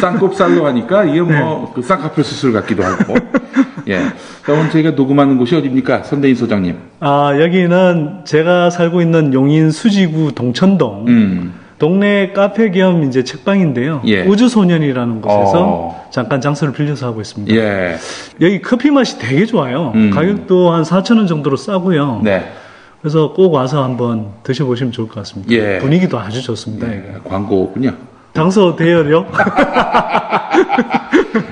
[0.00, 1.72] 쌍꼽살로 하니까 이게 뭐그 네.
[1.74, 3.14] 그 쌍꺼풀 수술 같기도 하고.
[3.88, 4.00] 예.
[4.42, 6.04] 그럼 저희가 녹음하는 곳이 어디입니까?
[6.04, 6.76] 선대인 소장님.
[7.00, 11.04] 아, 여기는 제가 살고 있는 용인 수지구 동천동.
[11.08, 11.54] 음.
[11.78, 14.02] 동네 카페 겸 이제 책방인데요.
[14.06, 14.22] 예.
[14.22, 16.04] 우주소년이라는 곳에서 어.
[16.12, 17.52] 잠깐 장소를 빌려서 하고 있습니다.
[17.56, 17.96] 예.
[18.40, 19.90] 여기 커피 맛이 되게 좋아요.
[19.96, 20.10] 음.
[20.10, 22.20] 가격도 한 4천 원 정도로 싸고요.
[22.22, 22.52] 네.
[23.00, 25.52] 그래서 꼭 와서 한번 드셔보시면 좋을 것 같습니다.
[25.52, 25.78] 예.
[25.78, 26.86] 분위기도 아주 좋습니다.
[26.86, 27.90] 네, 광고군요.
[28.34, 29.26] 장소 대열이요?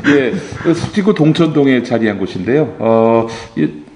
[0.09, 2.75] 예, 그 수지구 동천동에 자리한 곳인데요.
[2.79, 3.27] 어,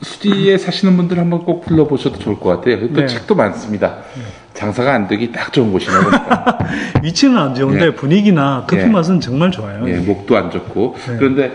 [0.03, 2.75] 수지에 사시는 분들 한번 꼭 불러보셔도 좋을 것 같아요.
[2.75, 3.07] 또 그러니까 네.
[3.07, 3.97] 책도 많습니다.
[4.53, 5.99] 장사가 안 되기 딱 좋은 곳이네요.
[7.03, 7.95] 위치는 안 좋은데 예.
[7.95, 8.87] 분위기나 커피 예.
[8.87, 9.89] 맛은 정말 좋아요.
[9.89, 10.97] 예, 목도 안 좋고.
[11.09, 11.17] 네.
[11.19, 11.53] 그런데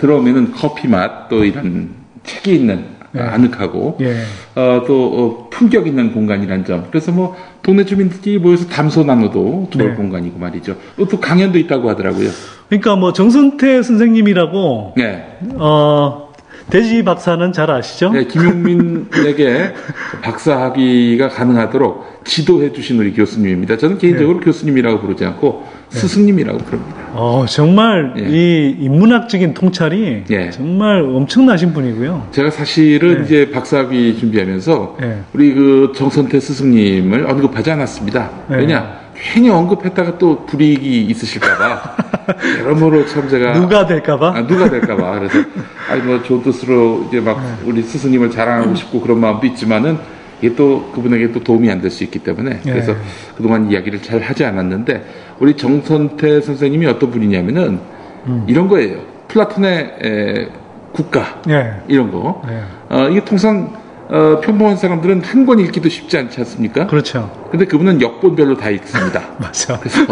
[0.00, 1.90] 들어오면 커피 맛 또 이런
[2.24, 3.20] 책이 있는 네.
[3.20, 4.16] 아늑하고 예.
[4.54, 5.04] 어, 또
[5.44, 6.86] 어, 품격 있는 공간이란 점.
[6.90, 9.94] 그래서 뭐 동네 주민들이 모여서 담소 나눠도 좋을 네.
[9.94, 10.76] 공간이고 말이죠.
[11.10, 12.28] 또, 강연도 있다고 하더라고요.
[12.68, 15.36] 그러니까 뭐 정선태 선생님이라고 네.
[15.56, 16.32] 어,
[16.70, 18.10] 대지 박사는 잘 아시죠?
[18.10, 19.72] 네, 김용민에게
[20.22, 23.76] 박사학위가 가능하도록 지도해 주신 우리 교수님입니다.
[23.76, 24.44] 저는 개인적으로 네.
[24.46, 25.98] 교수님이라고 부르지 않고 예.
[25.98, 26.94] 스승님이라고 부릅니다.
[27.14, 28.22] 어, 정말 예.
[28.28, 30.50] 이 인문학적인 통찰이 예.
[30.50, 32.28] 정말 엄청나신 분이고요.
[32.32, 33.24] 제가 사실은 예.
[33.24, 35.18] 이제 박사학위 준비하면서 예.
[35.34, 38.30] 우리 그 정선태 스승님을 언급하지 않았습니다.
[38.52, 38.56] 예.
[38.56, 39.02] 왜냐?
[39.14, 41.96] 괜히 언급했다가 또 불이익이 있으실까봐
[42.60, 45.38] 여러모로 참 제가 누가 될까봐 아, 누가 될까봐 그래서
[45.88, 47.68] 아니 뭐 좋은 뜻으로 이제 막 네.
[47.70, 49.96] 우리 스승님을 자랑하고 싶고 그런 마음도 있지만은
[50.40, 52.96] 이게 또 그분에게 또 도움이 안 될 수 있기 때문에 그래서
[53.36, 55.02] 그동안 이야기를 잘 하지 않았는데
[55.42, 57.80] 우리 정선태 선생님이 어떤 분이냐면은
[58.28, 58.44] 음.
[58.48, 59.00] 이런 거예요.
[59.26, 60.48] 플라톤의 에,
[60.92, 61.72] 국가 예.
[61.88, 62.42] 이런 거.
[62.48, 62.60] 예.
[62.94, 63.72] 어, 이게 통상
[64.08, 66.86] 어, 평범한 사람들은 한 권 읽기도 쉽지 않지 않습니까?
[66.86, 67.30] 그렇죠.
[67.50, 69.30] 근데 그분은 역본별로 다 읽습니다.
[69.40, 69.76] 맞아.
[69.80, 70.06] 그래서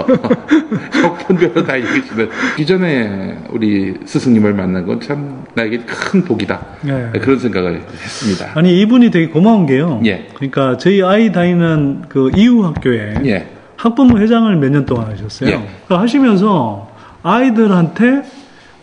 [1.05, 2.31] 역본별로 다 읽으시는.
[2.57, 6.61] 기존에 우리 스승님을 만난 건 참 나에게 큰 복이다.
[6.89, 6.93] 예.
[7.13, 8.59] 네, 그런 생각을 했습니다.
[8.59, 10.01] 아니 이분이 되게 고마운 게요.
[10.07, 10.27] 예.
[10.35, 13.47] 그러니까 저희 아이 다니는 그 이후 학교에 예.
[13.81, 15.49] 학부모 회장을 몇 년 동안 하셨어요.
[15.51, 15.53] 예.
[15.55, 16.91] 그러니까 하시면서
[17.23, 18.25] 아이들한테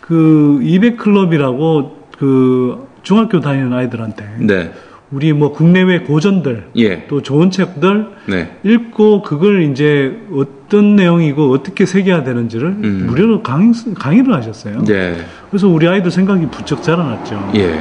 [0.00, 4.72] 그 200클럽이라고 그 중학교 다니는 아이들한테 네.
[5.12, 7.06] 우리 뭐 국내외 고전들 예.
[7.06, 8.56] 또 좋은 책들 네.
[8.64, 13.04] 읽고 그걸 이제 어떤 내용이고 어떻게 새겨야 되는지를 음.
[13.06, 14.82] 무료로 강의, 강의를 하셨어요.
[14.90, 15.16] 예.
[15.48, 17.52] 그래서 우리 아이들 생각이 부쩍 자라났죠.
[17.54, 17.78] 예.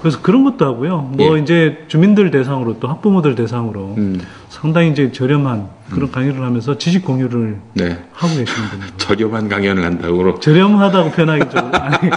[0.00, 1.10] 그래서 그런 것도 하고요.
[1.12, 1.42] 뭐 예.
[1.42, 4.20] 이제 주민들 대상으로 또 학부모들 대상으로 음.
[4.48, 6.12] 상당히 이제 저렴한 그런 음.
[6.12, 7.98] 강의를 하면서 지식 공유를 네.
[8.12, 12.10] 하고 계시는 분 저렴한 강연을 한다고 그러 저렴하다고 표현하기 좀 아니,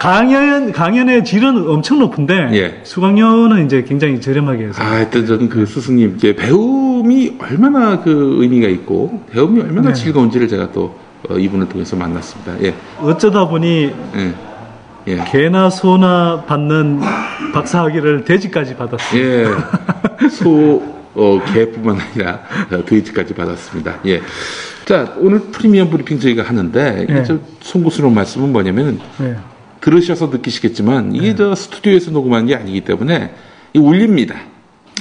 [0.00, 2.80] 강연 강연의 질은 엄청 높은데 예.
[2.84, 4.82] 수강료는 이제 굉장히 저렴하게 해서.
[4.82, 9.94] 아, 하여튼 저는 그 스승님 께 배움이 얼마나 그 의미가 있고 배움이 얼마나 네.
[9.94, 10.96] 즐거운지를 제가 또
[11.28, 12.62] 어, 이분을 통해서 만났습니다.
[12.62, 12.74] 예.
[13.00, 14.47] 어쩌다 보니 예.
[15.08, 15.24] 예.
[15.26, 17.00] 개나 소나 받는
[17.54, 19.20] 박사학위를 돼지까지 받았어요.
[19.20, 20.28] 예.
[20.28, 20.82] 소,
[21.14, 22.40] 어, 개뿐만 아니라
[22.84, 24.00] 돼지까지 받았습니다.
[24.06, 24.20] 예.
[24.84, 27.24] 자, 오늘 프리미엄 브리핑 저희가 하는데, 이게 예.
[27.60, 29.36] 송구스러운 말씀은 뭐냐면 예.
[29.80, 31.34] 들으셔서 느끼시겠지만, 이게 예.
[31.34, 33.34] 저 스튜디오에서 녹음한 게 아니기 때문에,
[33.72, 34.36] 이 울립니다.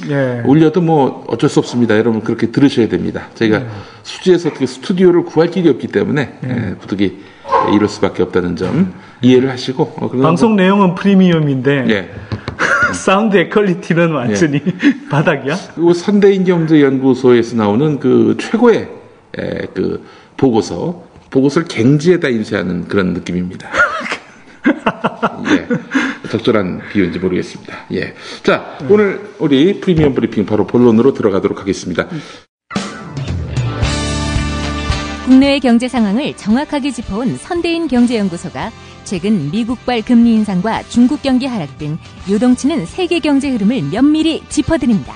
[0.10, 0.42] 예.
[0.46, 1.98] 올려도 뭐 어쩔 수 없습니다.
[1.98, 3.30] 여러분 그렇게 들으셔야 됩니다.
[3.34, 3.66] 저희가 예.
[4.04, 6.50] 수지에서 어떻게 그 스튜디오를 구할 길이 없기 때문에 예.
[6.72, 7.18] 예, 부득이
[7.74, 9.07] 이럴 수밖에 없다는 점 예.
[9.22, 12.10] 이해를 하시고 어, 방송 뭐, 내용은 프리미엄인데 예.
[12.94, 14.14] 사운드의 퀄리티는 예.
[14.14, 15.10] 완전히 예.
[15.10, 15.56] 바닥이야.
[15.76, 18.90] 그리고 선대인경제연구소에서 나오는 그 최고의
[19.38, 23.70] 에, 예, 그 보고서 보고서를 갱지에다 인쇄하는 그런 느낌입니다.
[24.68, 26.30] 예.
[26.30, 27.74] 적절한 비유인지 모르겠습니다.
[27.94, 28.14] 예.
[28.44, 28.92] 자, 음.
[28.92, 32.08] 오늘 우리 프리미엄 브리핑 바로 본론으로 들어가도록 하겠습니다.
[32.12, 32.22] 음.
[35.26, 38.72] 국내의 경제 상황을 정확하게 짚어온 선대인 경제연구소가
[39.08, 41.98] 최근 미국발 금리 인상과 중국 경기 하락 등
[42.30, 45.16] 요동치는 세계 경제 흐름을 면밀히 짚어드립니다.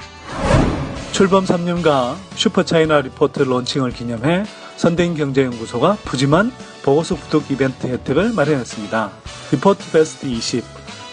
[1.12, 4.46] 출범 3년간 슈퍼차이나 리포트 론칭을 기념해
[4.78, 6.54] 선대인경제연구소가 부지만
[6.86, 9.12] 보고서 구독 이벤트 혜택을 마련했습니다.
[9.52, 10.64] 리포트 베스트 20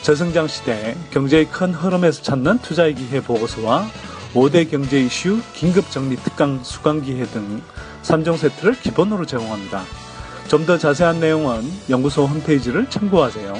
[0.02, 3.88] 저성장 시대 경제의 큰 흐름에서 찾는 투자의 기회 보고서와
[4.34, 7.60] 5대 경제 이슈 긴급 정리 특강 수강기회 등
[8.04, 9.82] 3종 세트를 기본으로 제공합니다.
[10.48, 13.52] 좀더 자세한 내용은 연구소 홈페이지를 참고하세요.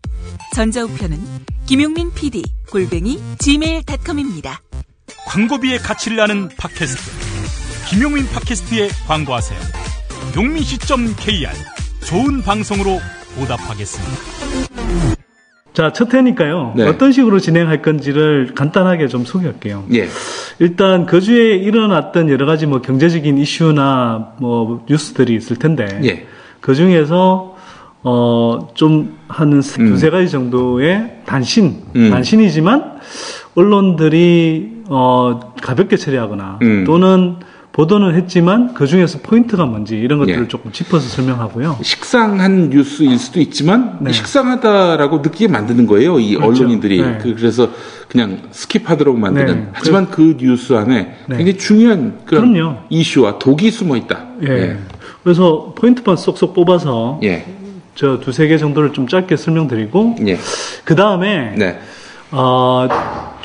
[0.54, 4.60] 전자우편은 김용민 PD 골뱅이 gmail.com입니다.
[5.26, 7.25] 광고비의 가치를 아는 팟캐스트
[7.88, 9.58] 김용민 팟캐스트에 광고하세요.
[10.36, 11.48] 용민씨.kr
[12.04, 12.98] 좋은 방송으로
[13.38, 14.12] 보답하겠습니다.
[15.72, 16.72] 자, 첫 회니까요.
[16.74, 16.82] 네.
[16.84, 19.84] 어떤 식으로 진행할 건지를 간단하게 좀 소개할게요.
[19.94, 20.08] 예.
[20.58, 26.26] 일단 그 주에 일어났던 여러 가지 뭐 경제적인 이슈나 뭐 뉴스들이 있을 텐데 예.
[26.60, 27.54] 그 중에서
[28.02, 29.60] 어좀한 음.
[29.60, 32.10] 두세 가지 정도의 단신, 음.
[32.10, 32.94] 단신이지만
[33.54, 36.84] 언론들이 어 가볍게 처리하거나 음.
[36.84, 37.36] 또는
[37.76, 40.48] 보도는 했지만 그 중에서 포인트가 뭔지 이런 것들을 예.
[40.48, 41.76] 조금 짚어서 설명하고요.
[41.82, 44.12] 식상한 뉴스일 수도 있지만 네.
[44.12, 46.18] 식상하다라고 느끼게 만드는 거예요.
[46.18, 46.62] 이 그렇죠.
[46.64, 47.18] 언론인들이 네.
[47.20, 47.68] 그, 래서
[48.08, 49.54] 그냥 스킵하도록 만드는.
[49.54, 49.68] 네.
[49.74, 51.36] 하지만 그, 그 뉴스 안에 네.
[51.36, 52.76] 굉장히 중요한 그런 그럼요.
[52.88, 54.24] 이슈와 독이 숨어 있다.
[54.44, 54.48] 예.
[54.48, 54.76] 예.
[55.22, 57.44] 그래서 포인트만 쏙쏙 뽑아서 예.
[57.94, 60.38] 저 두세 개 정도를 좀 짧게 설명드리고 예.
[60.84, 61.52] 그 다음에.
[61.54, 61.78] 네.
[62.32, 62.88] 어,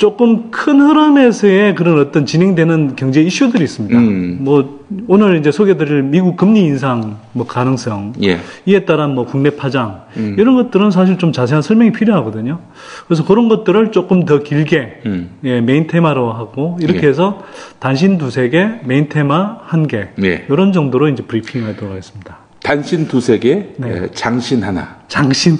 [0.01, 3.99] 조금 큰 흐름에서의 그런 어떤 진행되는 경제 이슈들이 있습니다.
[3.99, 4.37] 음.
[4.41, 8.39] 뭐 오늘 이제 소개드릴 미국 금리 인상 뭐 가능성 예.
[8.65, 10.37] 이에 따른 뭐 국내 파장 음.
[10.39, 12.57] 이런 것들은 사실 좀 자세한 설명이 필요하거든요.
[13.05, 15.29] 그래서 그런 것들을 조금 더 길게 음.
[15.43, 17.09] 예, 메인 테마로 하고 이렇게 예.
[17.11, 17.39] 해서
[17.77, 20.07] 단신 두세 개, 메인 테마 한 개.
[20.17, 20.71] 이런 예.
[20.71, 22.39] 정도로 이제 브리핑하도록 하겠습니다.
[22.63, 23.87] 단신 두세 개, 네.
[24.03, 25.01] 예, 장신 하나.
[25.07, 25.57] 장신.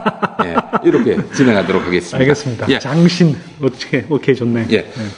[0.44, 2.18] 예, 이렇게 진행하도록 하겠습니다.
[2.18, 2.68] 알겠습니다.
[2.70, 2.78] 예.
[2.78, 4.66] 장신 어떻게 오케이 좋네.
[4.70, 4.78] 예.
[4.82, 5.08] 네.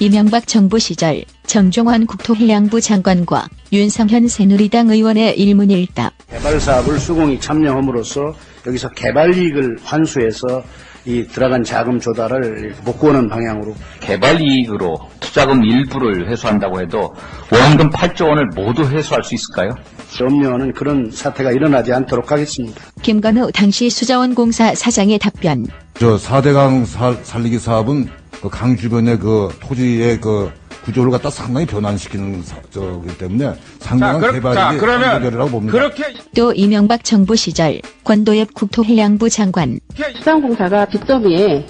[0.00, 6.12] 이명박 정부 시절 정종환 국토해양부 장관과 윤성현 새누리당 의원의 일문일답.
[6.30, 8.34] 개발 사업을 수공이 참여함으로써
[8.66, 10.62] 여기서 개발 이익을 환수해서
[11.06, 17.12] 이 들어간 자금 조달을 못구하는 방향으로 개발 이익으로 투자금 일부를 회수한다고 해도
[17.52, 19.70] 원금 8조 원을 모두 회수할 수 있을까요?
[20.18, 22.80] 염려하는 그런 사태가 일어나지 않도록 하겠습니다.
[23.02, 25.66] 김건우 당시 수자원공사 사장의 답변.
[25.94, 28.06] 저 4대강 살, 살리기 사업은
[28.40, 30.50] 그강 주변의 그 토지의 그
[30.84, 35.72] 구조를 갖다 상당히 변환시키는 저기 때문에 상당한 자, 개발이 자, 그러이라고 봅니다.
[35.72, 36.04] 그렇게
[36.36, 39.78] 또 이명박 정부 시절 권도엽 국토해양부 장관
[40.18, 41.66] 수산공사가 빚더미에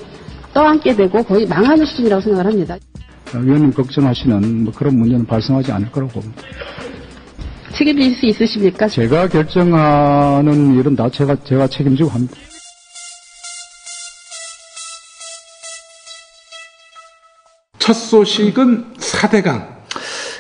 [0.53, 2.77] 떠안게 되고 거의 망하는 수준이라고 생각을 합니다.
[3.33, 6.43] 아, 위원님 걱정하시는 뭐 그런 문제는 발생하지 않을 거라고 봅니다.
[7.77, 8.87] 책임질 수 있으십니까?
[8.89, 12.35] 제가 결정하는 일은 다 제가 제가 책임지고 합니다.
[17.85, 19.67] 첫 소식은 사대강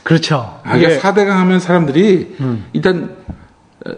[0.02, 0.60] 그렇죠.
[0.62, 1.30] 아, 그러니대강 예.
[1.30, 2.64] 하면 사람들이 음.
[2.72, 3.10] 일단
[3.86, 3.90] 어,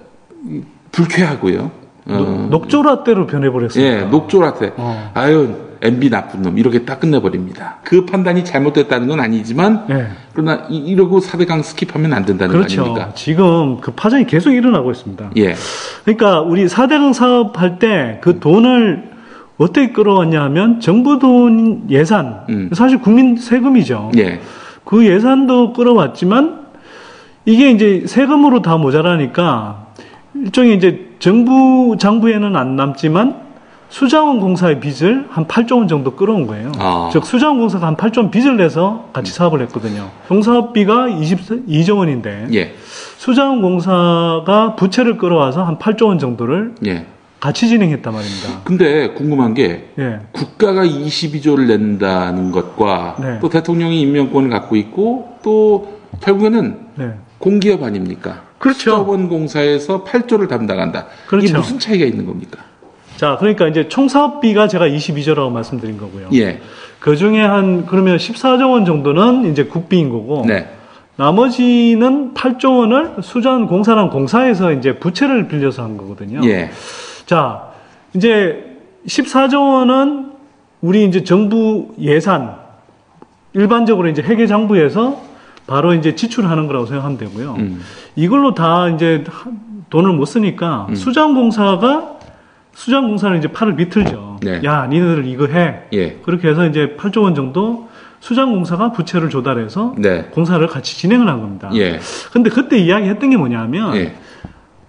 [0.90, 1.70] 불쾌하고요.
[2.08, 2.48] 어.
[2.50, 3.84] 녹조라떼로 변해버렸어요.
[3.84, 4.72] 예, 녹조라떼.
[4.76, 5.12] 어.
[5.14, 7.76] 아유, MB 나쁜 놈 이렇게 딱 끝내버립니다.
[7.84, 10.08] 그 판단이 잘못됐다는 건 아니지만 예.
[10.32, 12.78] 그러나 이, 러고 4대강 스킵하면 안 된다는 그렇죠.
[12.82, 13.12] 거 아닙니까?
[13.14, 15.30] 지금 그 파장이 계속 일어나고 있습니다.
[15.36, 15.54] 예.
[16.04, 19.14] 그러니까 우리 4대강 사업할 때 그 돈을
[19.58, 22.70] 어떻게 끌어왔냐 하면 정부 돈 예산, 음.
[22.72, 24.12] 사실 국민 세금이죠.
[24.18, 24.40] 예.
[24.84, 26.66] 그 예산도 끌어왔지만
[27.44, 29.86] 이게 이제 세금으로 다 모자라니까
[30.34, 33.46] 일종의 이제 정부 장부에는 안 남지만
[33.88, 36.72] 수자원 공사의 빚을 한 8조 원 정도 끌어온 거예요.
[36.78, 37.08] 아.
[37.12, 39.32] 즉 수자원 공사가 한 8조 원 빚을 내서 같이 음.
[39.32, 40.08] 사업을 했거든요.
[40.28, 42.75] 종사업비가 22조 원인데 예.
[43.16, 47.06] 수자원 공사가 부채를 끌어와서 한 8조 원 정도를 예.
[47.40, 48.62] 같이 진행했단 말입니다.
[48.64, 50.20] 근데 궁금한 게 예.
[50.32, 53.38] 국가가 22조를 낸다는 것과 네.
[53.40, 57.10] 또 대통령이 임명권을 갖고 있고 또 결국에는 네.
[57.38, 58.42] 공기업 아닙니까?
[58.58, 58.78] 그렇죠.
[58.78, 61.06] 수자원공사에서 8조를 담당한다.
[61.26, 61.46] 그렇죠.
[61.46, 62.64] 이게 무슨 차이가 있는 겁니까?
[63.16, 66.30] 자, 그러니까 이제 총사업비가 제가 22조라고 말씀드린 거고요.
[66.34, 66.60] 예.
[67.00, 70.68] 그 중에 한 그러면 14조 원 정도는 이제 국비인 거고 네.
[71.16, 76.40] 나머지는 8조 원을 수자공사랑 공사에서 이제 부채를 빌려서 한 거거든요.
[76.48, 76.70] 예.
[77.26, 77.66] 자,
[78.14, 80.33] 이제 14조 원은
[80.80, 82.54] 우리 이제 정부 예산,
[83.52, 85.21] 일반적으로 이제 회계 장부에서
[85.66, 87.56] 바로 이제 지출하는 거라고 생각하면 되고요.
[87.59, 87.80] 음.
[88.14, 89.25] 이걸로 다 이제
[89.90, 90.95] 돈을 못 쓰니까 음.
[90.95, 92.12] 수장공사가
[92.75, 94.38] 수장공사는 이제 팔을 비틀죠.
[94.42, 94.61] 네.
[94.62, 95.80] 야, 니네들 이거 해.
[95.92, 96.12] 예.
[96.23, 97.88] 그렇게 해서 이제 8조 원 정도
[98.21, 100.23] 수장공사가 부채를 조달해서 네.
[100.30, 101.71] 공사를 같이 진행을 한 겁니다.
[101.75, 101.99] 예.
[102.33, 104.14] 근데 그때 이야기했던 게 뭐냐면 예.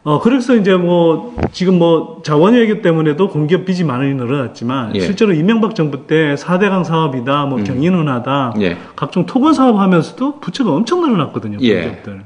[0.07, 5.01] 어, 그래서 이제 뭐, 지금 뭐, 자원외교 때문에도 공기업 빚이 많이 늘어났지만, 예.
[5.01, 7.65] 실제로 이명박 정부 때 4대강 사업이다, 뭐, 음.
[7.65, 8.77] 경인은하다, 예.
[8.95, 11.81] 각종 토건 사업 하면서도 부채가 엄청 늘어났거든요, 예.
[11.81, 12.13] 공기업들.
[12.13, 12.19] 예.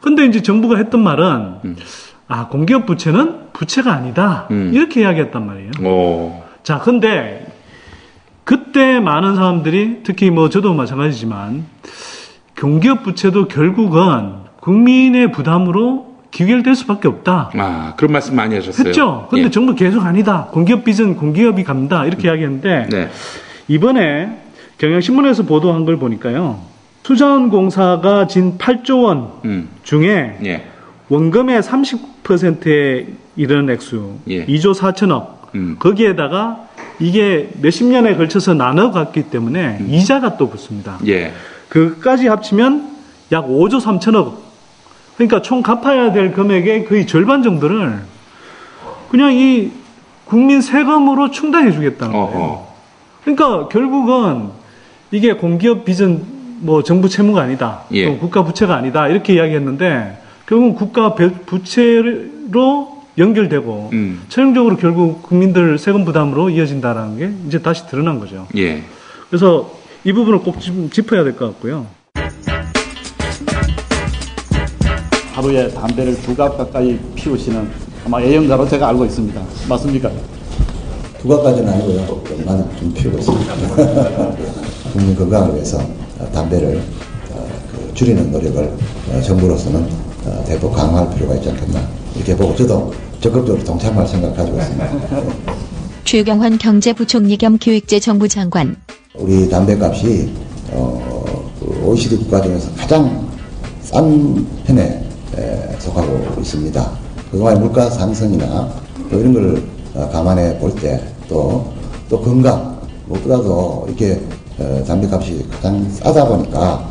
[0.00, 1.76] 근데 이제 정부가 했던 말은, 음.
[2.26, 4.46] 아, 공기업 부채는 부채가 아니다.
[4.50, 4.70] 음.
[4.72, 5.70] 이렇게 이야기했단 말이에요.
[5.86, 6.42] 오.
[6.62, 7.52] 자, 근데,
[8.44, 11.66] 그때 많은 사람들이, 특히 뭐, 저도 마찬가지지만,
[12.58, 16.07] 공기업 부채도 결국은 국민의 부담으로
[16.38, 17.50] 기결될 수밖에 없다.
[17.54, 18.86] 아, 그런 말씀 많이 하셨어요.
[18.88, 19.26] 했죠.
[19.28, 19.50] 근데 예.
[19.50, 20.46] 정부 계속 아니다.
[20.52, 22.06] 공기업 빚은 공기업이 간다.
[22.06, 22.28] 이렇게 음.
[22.30, 23.08] 이야기했는데 네.
[23.66, 24.38] 이번에
[24.78, 26.60] 경향신문에서 보도한 걸 보니까요.
[27.02, 29.68] 투자원공사가진 8조 원 음.
[29.82, 30.64] 중에 예.
[31.08, 34.46] 원금의 30%에 이르는 액수 예.
[34.46, 35.74] 2조 4천억 음.
[35.80, 36.68] 거기에다가
[37.00, 39.88] 이게 몇십 년에 걸쳐서 나눠 갔기 때문에 음.
[39.92, 41.00] 이자가 또 붙습니다.
[41.08, 41.32] 예.
[41.68, 42.92] 그까지 합치면
[43.32, 44.46] 약 5조 3천억
[45.18, 47.98] 그러니까 총 갚아야 될 금액의 거의 절반 정도를
[49.10, 49.72] 그냥 이
[50.24, 52.68] 국민 세금으로 충당해 주겠다는 거예요.
[53.22, 54.50] 그러니까 결국은
[55.10, 56.22] 이게 공기업 비전
[56.60, 57.82] 뭐 정부 채무가 아니다.
[57.92, 58.06] 예.
[58.06, 59.08] 또 국가 부채가 아니다.
[59.08, 64.22] 이렇게 이야기했는데 결국은 국가 부채로 연결되고 음.
[64.28, 68.46] 최종적으로 결국 국민들 세금 부담으로 이어진다라는 게 이제 다시 드러난 거죠.
[68.56, 68.84] 예.
[69.28, 69.68] 그래서
[70.04, 71.86] 이 부분을 꼭 짚어야 될 것 같고요.
[75.38, 77.68] 하루에 담배를 두 갑 가까이 피우시는
[78.04, 79.40] 아마 애연가로 제가 알고 있습니다.
[79.68, 80.10] 맞습니까?
[81.20, 82.22] 두 갑까지는 아니고요.
[82.44, 83.54] 많은 좀 피우고 있습니다.
[84.92, 85.80] 국민 건강을 위해서
[86.32, 86.82] 담배를
[87.30, 88.72] 어, 그 줄이는 노력을
[89.12, 89.88] 어, 정부로서는
[90.26, 91.80] 어, 대폭 강화할 필요가 있지 않겠나
[92.16, 94.88] 이렇게 보고 저도 적극적으로 동참할 생각 가지고 있습니다.
[96.04, 98.74] 최경환 경제부총리 겸 기획재정부 장관
[99.14, 100.32] 우리 담배값이
[101.60, 103.28] 그 OECD 국가 중에서 가장
[103.82, 105.06] 싼 편에
[105.78, 106.90] 속하고 있습니다.
[107.30, 108.68] 그동안 물가 상승이나
[109.10, 109.62] 또 이런 걸
[109.94, 111.66] 어, 감안해 볼 때 또
[112.10, 114.18] 또 건강 무엇보다도 이렇게
[114.86, 116.88] 담배값이 어, 가장 싸다 보니까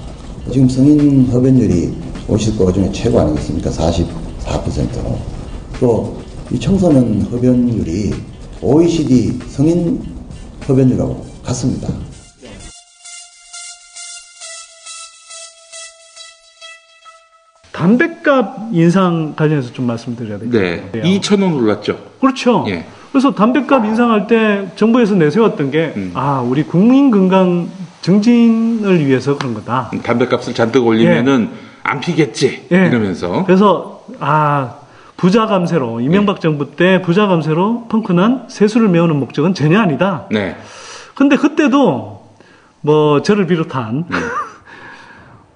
[0.54, 1.92] 지금 성인 흡연율이
[2.28, 3.72] 50% 중에 최고 아니겠습니까?
[3.72, 4.02] 4 4
[5.80, 8.14] 또이 청소년 흡연율이
[8.62, 10.04] OECD 성인
[10.68, 11.88] 흡연율하고 같습니다.
[17.78, 20.82] 담배값 인상 관련해서 좀 말씀드려야 될것 네.
[21.04, 21.96] 2 0 0 0원 올랐죠.
[22.20, 22.66] 그렇죠.
[22.70, 22.86] 예.
[23.12, 26.10] 그래서 담배값 인상할 때 정부에서 내세웠던 게, 음.
[26.16, 27.70] 아, 우리 국민 건강
[28.02, 29.92] 증진을 위해서 그런 거다.
[30.04, 31.58] 담배값을 잔뜩 올리면은 예.
[31.84, 32.66] 안 피겠지.
[32.72, 32.88] 예.
[32.88, 33.46] 이러면서.
[33.46, 34.76] 그래서, 아,
[35.18, 36.42] 부자 감세로, 이명박 예.
[36.42, 40.26] 정부 때 부자 감세로 펑크난 세수를 메우는 목적은 전혀 아니다.
[40.32, 40.56] 네.
[41.16, 42.22] 근데 그때도
[42.82, 44.18] 뭐 저를 비롯한 음.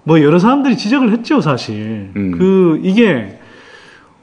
[0.04, 2.10] 뭐 여러 사람들이 지적을 했죠, 사실.
[2.16, 2.32] 음.
[2.38, 3.38] 그 이게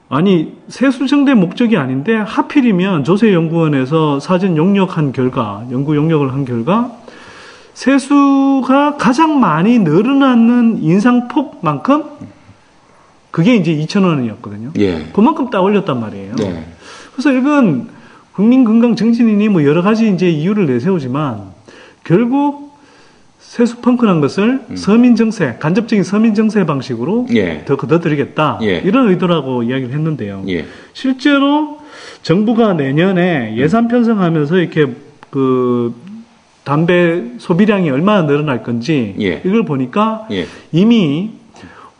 [0.08, 6.90] 아니 세수정대 목적이 아닌데 하필이면 조세 연구원에서 사전 용역한 결과, 연구 용역을 한 결과
[7.74, 12.04] 세수가 가장 많이 늘어나는 인상폭만큼
[13.30, 14.70] 그게 이제 2천 원이었거든요.
[14.78, 15.04] 예.
[15.12, 16.34] 그만큼 따 올렸단 말이에요.
[16.40, 16.64] 예.
[17.12, 17.88] 그래서 이건
[18.32, 21.42] 국민건강증진인니뭐 여러 가지 이제 이유를 내세우지만
[22.02, 22.67] 결국
[23.38, 24.76] 세수펑크난 것을 음.
[24.76, 27.64] 서민 정세, 간접적인 서민 정세 방식으로 예.
[27.64, 28.82] 더 걷어들이겠다 예.
[28.84, 30.44] 이런 의도라고 이야기를 했는데요.
[30.48, 30.66] 예.
[30.92, 31.78] 실제로
[32.22, 33.56] 정부가 내년에 음.
[33.56, 34.86] 예산 편성하면서 이렇게
[35.30, 35.94] 그
[36.64, 39.40] 담배 소비량이 얼마나 늘어날 건지 예.
[39.44, 40.46] 이걸 보니까 예.
[40.72, 41.30] 이미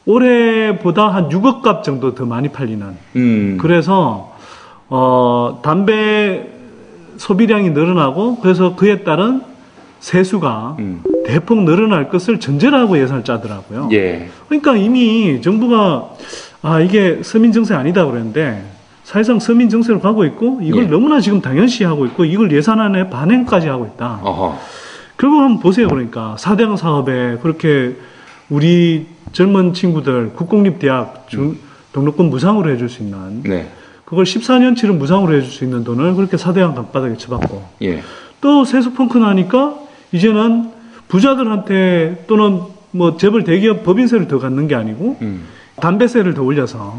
[0.06, 2.84] 올해보다 한 6억 값 정도 더 많이 팔리는
[3.16, 3.58] 음.
[3.60, 4.36] 그래서
[4.88, 6.48] 어 담배
[7.16, 9.42] 소비량이 늘어나고 그래서 그에 따른
[10.00, 11.02] 세수가 음.
[11.28, 13.90] 대폭 늘어날 것을 전제라고 예산을 짜더라고요.
[13.92, 14.30] 예.
[14.48, 16.08] 그러니까 이미 정부가
[16.62, 18.64] 아 이게 서민 정세 아니다 그랬는데
[19.04, 20.86] 사실상 서민 정세로 가고 있고 이걸 예.
[20.88, 24.20] 너무나 지금 당연시하고 있고 이걸 예산안에 반영까지 하고 있다.
[25.18, 25.88] 결국 한번 보세요.
[25.88, 27.94] 그러니까 사대강 사업에 그렇게
[28.48, 31.58] 우리 젊은 친구들 국공립대학 중, 음.
[31.92, 33.68] 등록금 무상으로 해줄 수 있는 네.
[34.06, 38.00] 그걸 14년치를 무상으로 해줄 수 있는 돈을 그렇게 사대강 방바닥에 쳐봤고 예.
[38.40, 39.74] 또 세수 펑크 나니까
[40.12, 40.77] 이제는
[41.08, 42.60] 부자들한테 또는
[42.90, 45.46] 뭐 재벌 대기업 법인세를 더 갖는 게 아니고 음.
[45.80, 46.98] 담배세를 더 올려서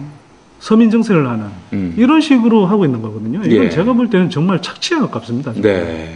[0.59, 1.93] 서민 증세를 하는 음.
[1.97, 3.39] 이런 식으로 하고 있는 거거든요.
[3.45, 3.69] 이건 예.
[3.69, 5.53] 제가 볼 때는 정말 착취에 가깝습니다.
[5.53, 6.15] 네.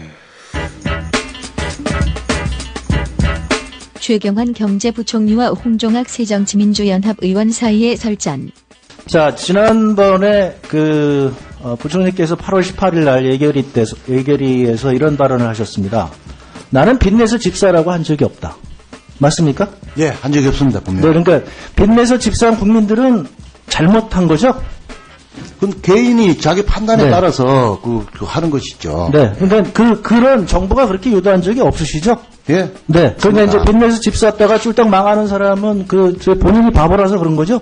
[4.00, 8.52] 최경환 경제부총리와 홍종학 새정치민주연합 의원 사이의 설전.
[9.06, 16.12] 자, 지난번에 그 어, 부총리께서 8월 18일 날 예결위 때 예결위에서 이런 발언을 하셨습니다.
[16.74, 18.56] 나는 빚내서 집사라고 한 적이 없다.
[19.20, 19.68] 맞습니까?
[20.00, 21.06] 예, 한 적이 없습니다, 분명히.
[21.14, 23.28] 네, 그러니까 빚내서 집사한 국민들은
[23.70, 24.56] 잘못한 거죠?
[25.60, 27.10] 그건 개인이 자기 판단에 네.
[27.12, 29.12] 따라서 그, 그, 하는 것이죠.
[29.14, 29.34] 네.
[29.38, 32.18] 그러니까 그, 그런 정부가 그렇게 유도한 적이 없으시죠?
[32.50, 32.74] 예.
[32.88, 33.16] 네.
[33.22, 37.62] 그러니까 이제 빚내서 집사다가 쫄딱 망하는 사람은 그, 본인이 바보라서 그런 거죠?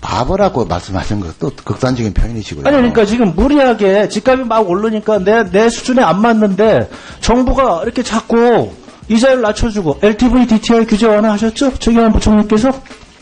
[0.00, 2.66] 바보라고 말씀하신 것도 극단적인 표현이시고요.
[2.66, 6.90] 아니 그러니까 지금 무리하게 집값이 막 오르니까 내 내 수준에 안 맞는데
[7.20, 8.70] 정부가 이렇게 자꾸
[9.08, 11.74] 이자율 낮춰주고 LTV, DTI 규제 완화하셨죠?
[11.78, 12.70] 최경환 부총리께서?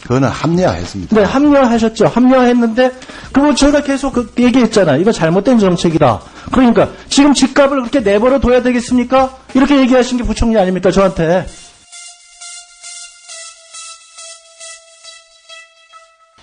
[0.03, 1.15] 그거는 합리화했습니다.
[1.17, 2.07] 네, 합리화하셨죠.
[2.07, 2.91] 합리화했는데
[3.33, 4.97] 그리고 뭐 저가 계속 그 얘기했잖아.
[4.97, 6.21] 이거 잘못된 정책이다.
[6.51, 9.37] 그러니까 지금 집값을 그렇게 내버려 둬야 되겠습니까?
[9.55, 11.47] 이렇게 얘기하신 게 부총리 아닙니까 저한테?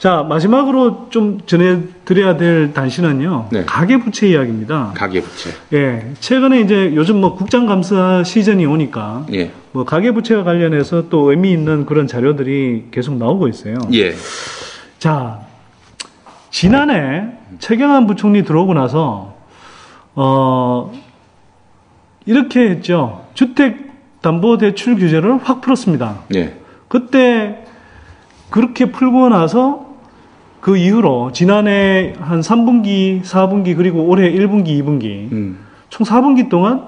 [0.05, 3.47] 자, 마지막으로 좀 전해드려야 될 단신은요.
[3.51, 3.65] 네.
[3.65, 4.91] 가계부채 이야기입니다.
[4.95, 5.49] 가계부채.
[5.73, 6.11] 예.
[6.19, 9.25] 최근에 이제 요즘 뭐 국장감사 시즌이 오니까.
[9.33, 9.49] 예.
[9.71, 13.77] 뭐 가계부채와 관련해서 또 의미 있는 그런 자료들이 계속 나오고 있어요.
[13.95, 14.13] 예.
[14.99, 15.39] 자,
[16.51, 17.23] 지난해
[17.57, 19.35] 최경환 부총리 들어오고 나서,
[20.13, 20.93] 어,
[22.27, 23.25] 이렇게 했죠.
[23.33, 26.19] 주택담보대출 규제를 확 풀었습니다.
[26.35, 26.53] 예.
[26.89, 27.63] 그때
[28.51, 29.84] 그렇게 풀고 나서
[30.65, 35.59] 그 이후로 지난해 한 3분기, 4분기 그리고 올해 1분기, 2분기 음.
[35.89, 36.87] 총 4분기 동안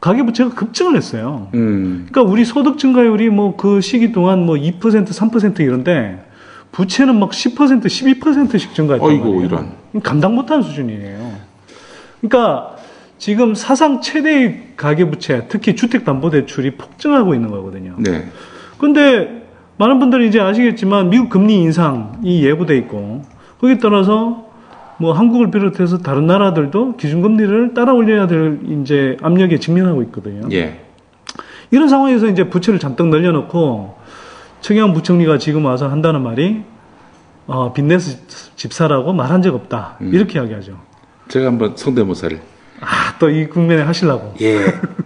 [0.00, 1.48] 가계부채가 급증을 했어요.
[1.52, 2.06] 음.
[2.10, 6.24] 그러니까 우리 소득 증가율이 뭐 그 시기 동안 뭐2% 3% 이런데
[6.72, 9.72] 부채는 막10% 12%씩 증가했단 어이고, 말이 이런.
[10.02, 11.32] 감당 못하는 수준이에요.
[12.22, 12.76] 그러니까
[13.18, 17.94] 지금 사상 최대의 가계부채, 특히 주택담보대출이 폭증하고 있는 거거든요.
[17.98, 18.24] 네.
[18.78, 19.41] 근데
[19.78, 23.22] 많은 분들이 이제 아시겠지만 미국 금리 인상이 예고돼 있고
[23.60, 24.50] 거기에 따라서
[24.98, 30.48] 뭐 한국을 비롯해서 다른 나라들도 기준금리를 따라 올려야 될 이제 압력에 직면하고 있거든요.
[30.52, 30.80] 예.
[31.70, 33.96] 이런 상황에서 이제 부채를 잔뜩 늘려놓고
[34.60, 36.62] 청양 부총리가 지금 와서 한다는 말이
[37.46, 38.18] 어, 빚내서
[38.54, 39.96] 집사라고 말한 적 없다.
[40.02, 40.14] 음.
[40.14, 40.78] 이렇게 이야기하죠.
[41.28, 42.38] 제가 한번 성대모사를.
[42.82, 44.32] 아, 또 이 국면에 하시려고.
[44.40, 44.58] 예.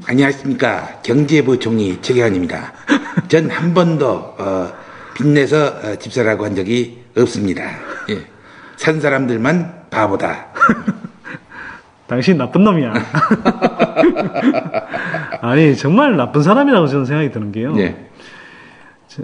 [0.08, 1.00] 안녕하십니까.
[1.02, 2.72] 경제부총리 최경환입니다.
[3.28, 4.72] 전 한 번도, 어,
[5.14, 7.62] 빚내서 어, 집사라고 한 적이 없습니다.
[8.10, 8.18] 예.
[8.76, 10.46] 산 사람들만 바보다.
[12.08, 12.92] 당신 나쁜 놈이야.
[15.42, 17.74] 아니, 정말 나쁜 사람이라고 저는 생각이 드는 게요.
[17.78, 18.06] 예.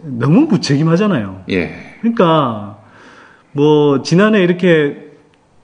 [0.03, 1.45] 너무 무책임하잖아요.
[1.51, 1.97] 예.
[2.01, 2.79] 그러니까,
[3.53, 5.02] 뭐, 지난해 이렇게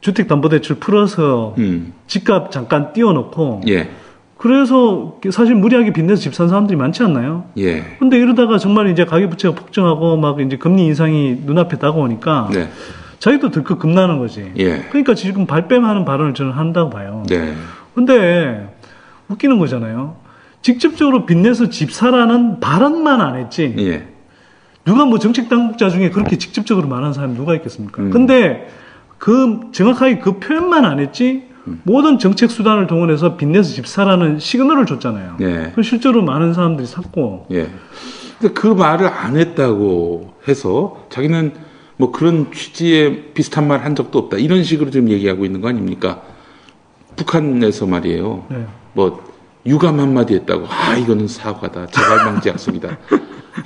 [0.08, 1.92] 주택담보대출 풀어서 음.
[2.06, 3.90] 집값 잠깐 띄워놓고 예.
[4.36, 7.46] 그래서 사실 무리하게 빚내서 집산 사람들이 많지 않나요?
[7.58, 7.82] 예.
[7.98, 12.68] 근데 이러다가 정말 이제 가계부채가 폭증하고 막 이제 금리 인상이 눈앞에 다가오니까 네.
[13.18, 14.52] 자기도 들컥 겁나는 거지.
[14.56, 14.78] 예.
[14.90, 17.24] 그러니까 지금 발뺌하는 발언을 저는 한다고 봐요.
[17.28, 17.52] 네.
[17.94, 18.68] 근데
[19.28, 20.14] 웃기는 거잖아요.
[20.62, 23.74] 직접적으로 빚내서 집 사라는 발언만 안 했지.
[23.78, 24.04] 예.
[24.84, 28.02] 누가 뭐 정책 당국자 중에 그렇게 직접적으로 말하는 사람이 누가 있겠습니까?
[28.02, 28.10] 음.
[28.10, 28.68] 근데
[29.18, 31.80] 그 정확하게 그 표현만 안 했지 음.
[31.82, 35.36] 모든 정책 수단을 동원해서 빚내서 집 사라는 시그널을 줬잖아요.
[35.40, 35.72] 예.
[35.74, 37.46] 그 실제로 많은 사람들이 샀고.
[37.50, 37.68] 예.
[38.38, 41.52] 근데 그 말을 안 했다고 해서 자기는
[41.90, 46.22] 뭐 그런 취지의 비슷한 말 한 적도 없다 이런 식으로 지금 얘기하고 있는 거 아닙니까?
[47.16, 48.44] 북한에서 말이에요.
[48.48, 48.66] 네.
[48.92, 49.20] 뭐
[49.66, 52.96] 유감 한마디 했다고 아 이거는 사과다 재발방지 약속이다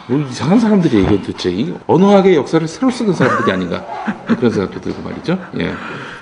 [0.06, 3.84] 뭐 이상한 사람들이 이건 도대체 이 언어학의 역사를 새로 쓰는 사람들이 아닌가
[4.26, 5.38] 그런 생각도 들고 말이죠.
[5.58, 5.72] 예.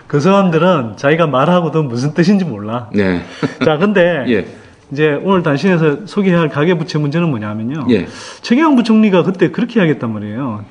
[0.06, 2.88] 그 사람들은 자기가 말하고도 무슨 뜻인지 몰라.
[2.92, 3.22] 네.
[3.64, 4.48] 자, 근데 예.
[4.90, 7.86] 이제 오늘 단신에서 소개할 가계부채 문제는 뭐냐면요.
[7.90, 8.06] 예.
[8.42, 10.64] 최경환 부총리가 그때 그렇게 이야기했단 말이에요.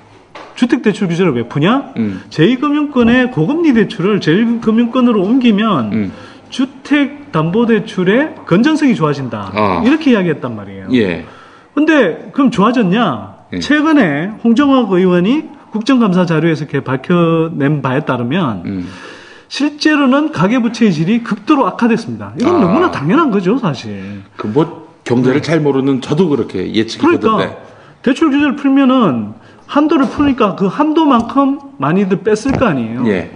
[0.56, 1.94] 주택대출 규제를 왜 푸냐?
[1.96, 2.22] 음.
[2.30, 3.32] 제2금융권의 어.
[3.32, 6.12] 고금리 대출을 제1금융권으로 옮기면 음.
[6.50, 9.52] 주택담보대출의 건전성이 좋아진다.
[9.54, 9.84] 아.
[9.86, 10.90] 이렇게 이야기했단 말이에요.
[10.96, 11.26] 예.
[11.86, 13.38] 근데 그럼 좋아졌냐?
[13.54, 13.60] 예.
[13.60, 18.88] 최근에 홍정학 의원이 국정감사 자료에서 이렇게 밝혀낸 바에 따르면 음.
[19.48, 22.34] 실제로는 가계부채의 질이 극도로 악화됐습니다.
[22.40, 22.60] 이건 아.
[22.66, 24.24] 너무나 당연한 거죠, 사실.
[24.36, 25.42] 그 뭐 경제를 네.
[25.42, 27.56] 잘 모르는 저도 그렇게 예측이 그러니까
[28.04, 29.34] 대출 규제를 풀면은
[29.70, 33.08] 한도를 푸니까 그 한도만큼 많이들 뺐을 거 아니에요.
[33.08, 33.30] 예.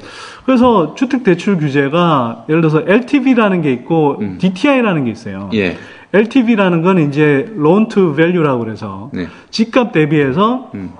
[0.45, 4.37] 그래서 주택 대출 규제가 예를 들어서 LTV라는 게 있고 음.
[4.39, 5.51] DTI라는 게 있어요.
[5.53, 5.77] 예.
[6.11, 9.27] LTV라는 건 이제 loan to value라고 그래서 네.
[9.51, 10.91] 집값 대비해서 음.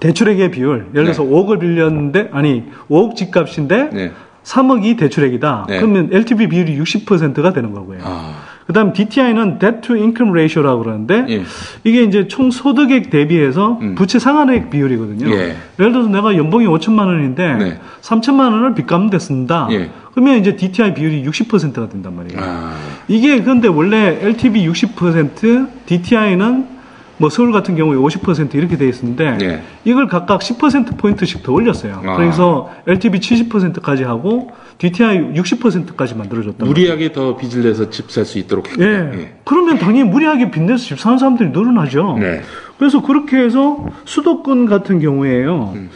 [0.00, 1.30] 대출액의 비율 예를 들어서 네.
[1.30, 4.12] 5억을 빌렸는데 아니 5억 집값인데 네.
[4.42, 5.66] 3억이 대출액이다.
[5.68, 5.76] 네.
[5.80, 7.98] 그러면 LTV 비율이 60%가 되는 거고요.
[8.02, 8.34] 아.
[8.68, 11.42] 그다음 DTI는 debt to income ratio라고 그러는데 예.
[11.84, 13.94] 이게 이제 총 소득액 대비해서 음.
[13.94, 15.26] 부채 상환액 비율이거든요.
[15.34, 15.56] 예.
[15.78, 17.78] 를 들어서 내가 연봉이 5천만 원인데 네.
[18.02, 19.88] 3천만 원을 빚 갚는 습니다 예.
[20.12, 22.38] 그러면 이제 DTI 비율이 60%가 된단 말이에요.
[22.42, 22.74] 아.
[23.08, 26.76] 이게 그런데 원래 LTV 60% DTI는
[27.20, 29.62] 뭐 서울 같은 경우에 50% 이렇게 돼 있었는데 예.
[29.86, 32.02] 이걸 각각 10% 포인트씩 더 올렸어요.
[32.04, 32.16] 아.
[32.16, 38.70] 그래서 LTV 70%까지 하고 DTI 60%까지 만들어졌다 무리하게 더 빚을 내서 집 살 수 있도록
[38.70, 38.82] 했다.
[38.84, 39.18] 예.
[39.20, 39.32] 예.
[39.44, 42.16] 그러면 당연히 무리하게 빚 내서 집 사는 사람들이 늘어나죠.
[42.18, 42.40] 네.
[42.78, 45.72] 그래서 그렇게 해서 수도권 같은 경우에요.
[45.74, 45.90] 음.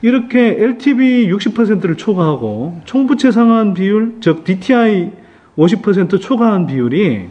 [0.00, 5.10] 이렇게 LTV 60%를 초과하고 총부채 상환 비율, 즉 DTI
[5.56, 7.24] 50% 초과한 비율이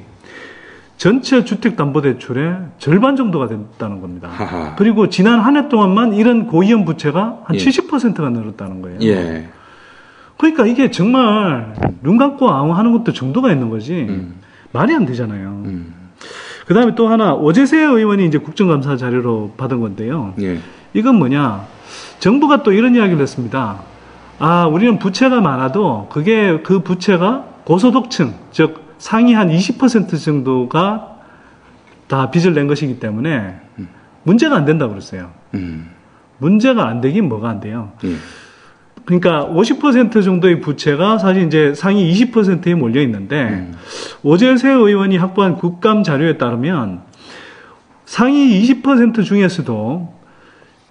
[0.97, 4.27] 전체 주택담보대출의 절반 정도가 됐다는 겁니다.
[4.31, 4.75] 하하.
[4.75, 7.59] 그리고 지난 한 해 동안만 이런 고위험 부채가 한 예.
[7.59, 8.99] 70%가 늘었다는 거예요.
[9.03, 9.45] 예.
[10.37, 14.35] 그러니까 이게 정말 눈 감고 아웅 하는 것도 정도가 있는 거지 음.
[14.71, 15.49] 말이 안 되잖아요.
[15.65, 15.93] 음.
[16.67, 20.33] 그다음에 또 하나 어제세 의원이 이제 국정감사 자료로 받은 건데요.
[20.41, 20.59] 예.
[20.93, 21.65] 이건 뭐냐
[22.19, 23.79] 정부가 또 이런 이야기를 했습니다.
[24.39, 31.17] 아 우리는 부채가 많아도 그게 그 부채가 고소득층 즉 상위 한 20% 정도가
[32.07, 33.87] 다 빚을 낸 것이기 때문에 음.
[34.23, 35.31] 문제가 안 된다고 그랬어요.
[35.55, 35.89] 음.
[36.37, 37.91] 문제가 안 되긴 뭐가 안 돼요.
[38.03, 38.09] 예.
[39.07, 43.73] 그러니까 50% 정도의 부채가 사실 이제 상위 20%에 몰려 있는데 음.
[44.23, 47.03] 오재세 의원이 확보한 국감 자료에 따르면
[48.03, 50.13] 상위 20% 중에서도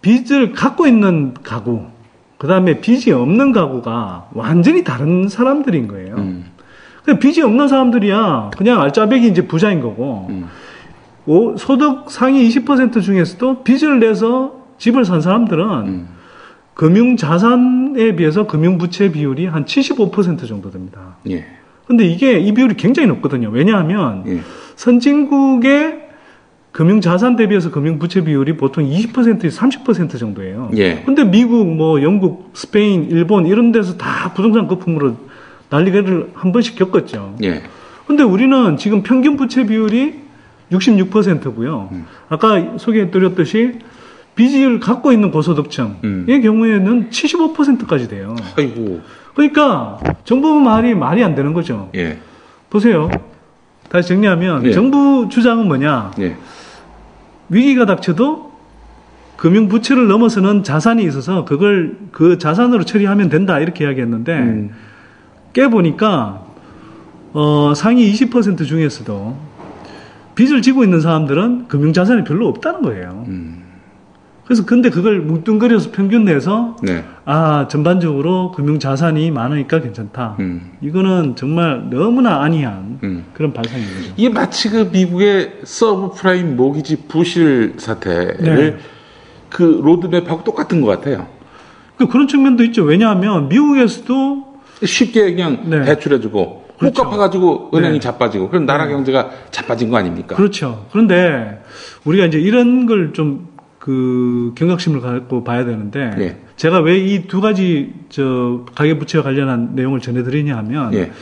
[0.00, 1.83] 빚을 갖고 있는 가구,
[2.38, 6.14] 그 다음에 빚이 없는 가구가 완전히 다른 사람들인 거예요.
[6.16, 6.44] 음.
[7.20, 10.46] 빚이 없는 사람들이야 그냥 알짜배기 이제 부자인 거고 음.
[11.26, 16.15] 오, 소득 상위 20% 중에서도 빚을 내서 집을 산 사람들은 음.
[16.77, 21.17] 금융 자산에 비해서 금융 부채 비율이 한 75% 정도 됩니다.
[21.29, 21.43] 예.
[21.87, 23.49] 근데 이게 이 비율이 굉장히 높거든요.
[23.51, 24.41] 왜냐하면 예.
[24.77, 26.03] 선진국의
[26.73, 30.71] 금융 자산 대비해서 금융 부채 비율이 보통 20%에서 30% 정도예요.
[30.77, 31.03] 예.
[31.07, 35.17] 근데 미국, 뭐 영국, 스페인, 일본 이런 데서 다 부동산 거품으로
[35.71, 37.37] 난리를 한 번씩 겪었죠.
[37.43, 37.62] 예.
[38.07, 40.27] 근데 우리는 지금 평균 부채 비율이
[40.73, 41.89] 66%고요.
[41.93, 42.05] 음.
[42.29, 43.79] 아까 소개해드렸듯이
[44.37, 46.27] 빚을 갖고 있는 고소득층의 음.
[46.42, 48.37] 경우에는 75%까지 돼요.
[48.57, 49.01] 아이고.
[49.35, 51.90] 그러니까 정부 말이 말이 안 되는 거죠.
[51.94, 52.18] 예.
[52.70, 53.11] 보세요.
[53.88, 54.72] 다시 정리하면 예.
[54.72, 56.12] 정부 주장은 뭐냐?
[56.20, 56.37] 예.
[57.49, 58.53] 위기가 닥쳐도
[59.37, 64.70] 금융 부채를 넘어서는 자산이 있어서 그걸 그 자산으로 처리하면 된다 이렇게 이야기했는데 음.
[65.55, 66.44] 깨 보니까
[67.33, 69.37] 어, 상위 20% 중에서도
[70.35, 73.25] 빚을 지고 있는 사람들은 금융 자산이 별로 없다는 거예요.
[73.29, 73.56] 음.
[74.46, 77.04] 그래서 근데 그걸 뭉뚱거려서 평균 내서 네.
[77.24, 80.37] 아 전반적으로 금융 자산이 많으니까 괜찮다.
[80.38, 80.70] 음.
[80.80, 83.24] 이거는 정말 너무나 아니한 음.
[83.35, 88.76] 그런 발상입니다 이게 마치 그 미국의 서브프라임 모기지 부실 사태를 네.
[89.50, 91.26] 그 로드맵하고 똑같은 것 같아요.
[91.96, 92.85] 그 그런 측면도 있죠.
[92.85, 94.46] 왜냐하면 미국에서도
[94.85, 95.82] 쉽게 그냥 네.
[95.85, 97.02] 대출해주고 훅 그렇죠.
[97.02, 98.00] 갚아가지고 은행이 네.
[98.00, 98.92] 자빠지고 그럼 나라 네.
[98.92, 100.37] 경제가 자빠진 거 아닙니까?
[100.37, 100.87] 그렇죠.
[100.92, 101.62] 그런데
[102.04, 103.56] 우리가 이제 이런 걸좀
[103.87, 106.37] 그 경각심을 갖고 봐야 되는데 예.
[106.57, 111.12] 제가 왜 이 두 가지 저 가계 부채와 관련한 내용을 전해드리냐 하면 예.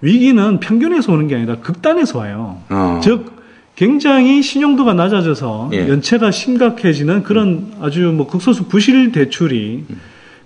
[0.00, 2.58] 위기는 평균에서 오는 게 아니라 극단에서 와요.
[2.70, 2.98] 어.
[3.04, 3.34] 즉
[3.76, 5.88] 굉장히 신용도가 낮아져서 예.
[5.88, 9.84] 연체가 심각해지는 그런 아주 뭐 극소수 부실 대출이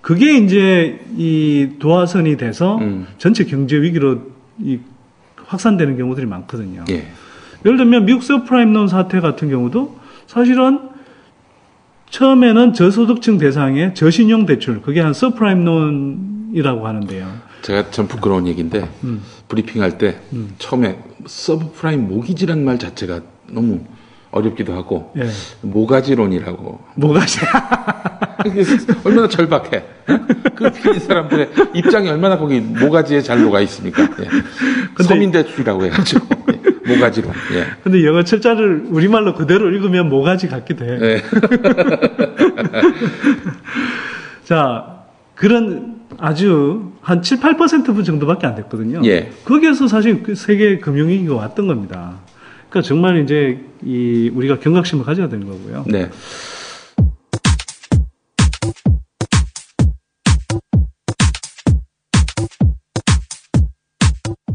[0.01, 3.07] 그게 이제 이 도화선이 돼서 음.
[3.17, 4.21] 전체 경제 위기로
[4.59, 4.77] 이
[5.47, 6.85] 확산되는 경우들이 많거든요.
[6.91, 7.07] 예.
[7.63, 10.92] 를 들면 미국 서프라임 론 사태 같은 경우도 사실은
[12.13, 17.27] 처음에는 저소득층 대상의 저신용 대출, 그게 한 서프라임 론이라고 하는데요.
[17.63, 19.21] 제가 참 부끄러운 얘기인데 음.
[19.47, 20.53] 브리핑할 때 음.
[20.59, 23.79] 처음에 서프라임 모기지란 말 자체가 너무
[24.29, 25.27] 어렵기도 하고 예.
[25.61, 27.39] 모가지론이라고 모가지
[29.05, 29.83] 얼마나 절박해
[30.55, 35.03] 그 피인 사람들의 입장이 얼마나 거기 모가지에 잘 녹아 있습니까 예.
[35.03, 36.42] 서민대출이라고 해가지고
[36.87, 37.29] 모가지로.
[37.53, 37.65] 예.
[37.83, 40.97] 근데 영어 철자를 우리말로 그대로 읽으면 모가지 같기도 해.
[40.97, 41.21] 네.
[44.43, 44.99] 자,
[45.35, 49.01] 그런 아주 한 7, 8%분 정도밖에 안 됐거든요.
[49.05, 49.31] 예.
[49.45, 52.15] 거기에서 사실 그 세계 금융위기가 왔던 겁니다.
[52.69, 55.85] 그러니까 정말 이제 이 우리가 경각심을 가져야 되는 거고요.
[55.87, 56.09] 네.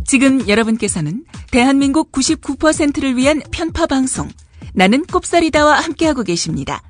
[0.08, 4.30] 지금 여러분께서는 대한민국 99%를 위한 편파 방송
[4.72, 6.80] 나는 꼽사리다와 함께하고 계십니다.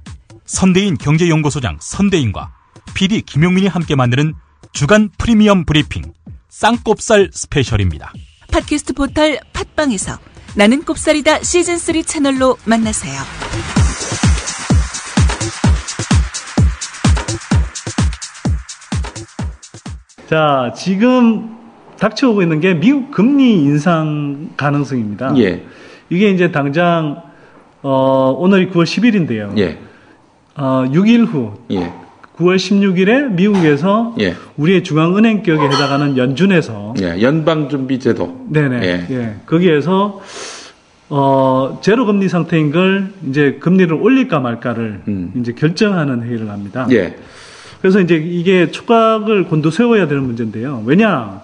[0.44, 2.54] 선대인 경제연구소장 선대인과
[2.94, 4.34] PD 김용민이 함께 만드는
[4.72, 6.02] 주간 프리미엄 브리핑
[6.48, 8.12] 쌍꼽살 스페셜입니다.
[8.52, 10.16] 팟캐스트 포털 팟빵에서
[10.54, 13.20] 나는 꼽사리다 시즌3 채널로 만나세요.
[20.30, 21.57] 자, 지금
[21.98, 25.34] 닥쳐오고 있는 게 미국 금리 인상 가능성입니다.
[25.38, 25.64] 예.
[26.10, 27.22] 이게 이제 당장
[27.82, 29.56] 어, 오늘이 9월 10일인데요.
[29.58, 29.78] 예.
[30.56, 31.92] 어, 6일 후 예.
[32.36, 34.34] 9월 16일에 미국에서 예.
[34.56, 39.06] 우리의 중앙은행격에 해당하는 연준에서 예, 연방준비제도 네네 예.
[39.14, 39.34] 예.
[39.46, 40.20] 거기에서
[41.10, 45.32] 어 제로 금리 상태인 걸 이제 금리를 올릴까 말까를 음.
[45.40, 46.86] 이제 결정하는 회의를 합니다.
[46.92, 47.16] 예.
[47.80, 50.82] 그래서 이제 이게 촉각을 곤두세워야 되는 문제인데요.
[50.86, 51.40] 왜냐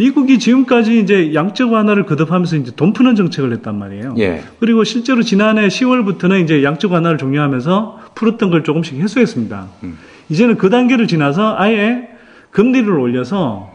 [0.00, 4.14] 미국이 지금까지 이제 양적 완화를 거듭하면서 이제 돈 푸는 정책을 했단 말이에요.
[4.18, 4.40] 예.
[4.58, 9.68] 그리고 실제로 지난해 10월부터는 이제 양적 완화를 종료하면서 풀었던 걸 조금씩 해소했습니다.
[9.84, 9.98] 음.
[10.30, 12.08] 이제는 그 단계를 지나서 아예
[12.50, 13.72] 금리를 올려서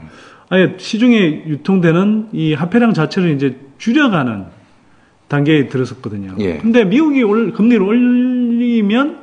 [0.50, 4.46] 아예 시중에 유통되는 이 화폐량 자체를 이제 줄여가는
[5.28, 6.58] 단계에 들어섰거든요 예.
[6.60, 9.18] 근데 미국이 올, 금리를 올리면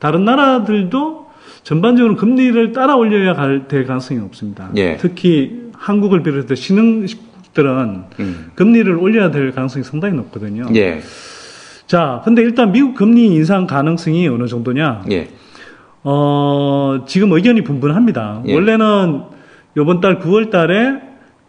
[0.00, 1.30] 다른 나라들도
[1.62, 4.70] 전반적으로 금리를 따라 올려야 갈될 가능성이 없습니다.
[4.76, 4.96] 예.
[4.98, 8.50] 특히 한국을 비롯해 신흥국들은 음.
[8.54, 10.66] 금리를 올려야 될 가능성이 상당히 높거든요.
[10.74, 11.02] 예.
[11.86, 15.04] 자, 근데 일단 미국 금리 인상 가능성이 어느 정도냐?
[15.10, 15.28] 예.
[16.02, 18.44] 어, 지금 의견이 분분합니다.
[18.46, 18.54] 예.
[18.54, 19.24] 원래는
[19.76, 21.00] 요번 달 9월 달에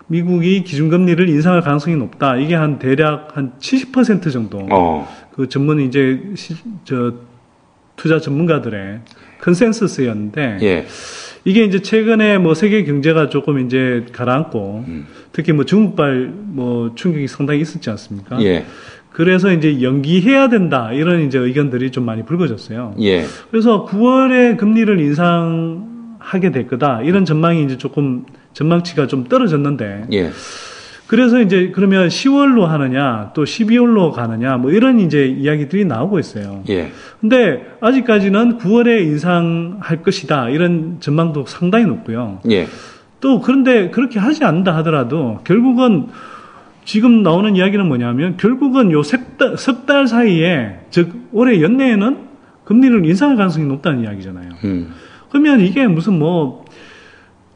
[0.08, 2.36] 미국이 기준금리를 인상할 가능성이 높다.
[2.36, 4.60] 이게 한 대략 한 70% 정도.
[4.70, 5.08] 어.
[5.34, 7.14] 그 전문 이제 시, 저
[7.96, 9.00] 투자 전문가들의
[9.46, 10.86] 컨센서스였는데 예.
[11.48, 15.06] 이게 이제 최근에 뭐 세계 경제가 조금 이제 가라앉고 음.
[15.32, 18.42] 특히 뭐 중국발 뭐 충격이 상당히 있었지 않습니까?
[18.44, 18.66] 예.
[19.12, 22.96] 그래서 이제 연기해야 된다 이런 이제 의견들이 좀 많이 불거졌어요.
[23.02, 23.26] 예.
[23.52, 30.32] 그래서 9월에 금리를 인상하게 될 거다 이런 전망이 이제 조금 전망치가 좀 떨어졌는데 예.
[31.08, 36.64] 그래서 이제 그러면 10월로 하느냐 또 12월로 가느냐 뭐 이런 이제 이야기들이 나오고 있어요.
[36.70, 36.92] 예.
[37.22, 42.40] 근데 아직까지는 9월에 인상할 것이다 이런 전망도 상당히 높고요.
[42.50, 42.68] 예.
[43.22, 46.08] 또 그런데 그렇게 하지 않는다 하더라도 결국은
[46.86, 52.18] 지금 나오는 이야기는 뭐냐면 결국은 요 석 달 사이에 즉 올해 연내에는
[52.64, 54.50] 금리를 인상할 가능성이 높다는 이야기잖아요.
[54.64, 54.94] 음.
[55.30, 56.65] 그러면 이게 무슨 뭐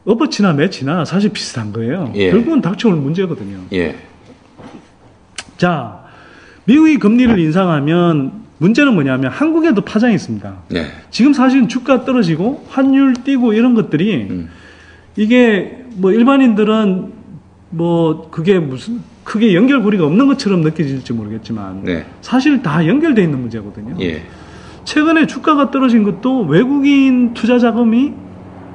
[0.04, 2.10] 엎어치나 매치나 사실 비슷한 거예요.
[2.14, 2.30] 예.
[2.30, 3.58] 결국은 닥쳐올 문제거든요.
[3.72, 3.96] 예.
[5.56, 6.04] 자,
[6.64, 10.54] 미국이 금리를 인상하면 문제는 뭐냐면 한국에도 파장이 있습니다.
[10.74, 10.86] 예.
[11.10, 14.48] 지금 사실은 주가 떨어지고 환율 뛰고 이런 것들이 음.
[15.16, 17.12] 이게 뭐 일반인들은
[17.70, 22.06] 뭐 그게 무슨 크게 연결고리가 없는 것처럼 느껴질지 모르겠지만 네.
[22.20, 23.96] 사실 다 연결돼 있는 문제거든요.
[24.00, 24.22] 예.
[24.84, 28.12] 최근에 주가가 떨어진 것도 외국인 투자 자금이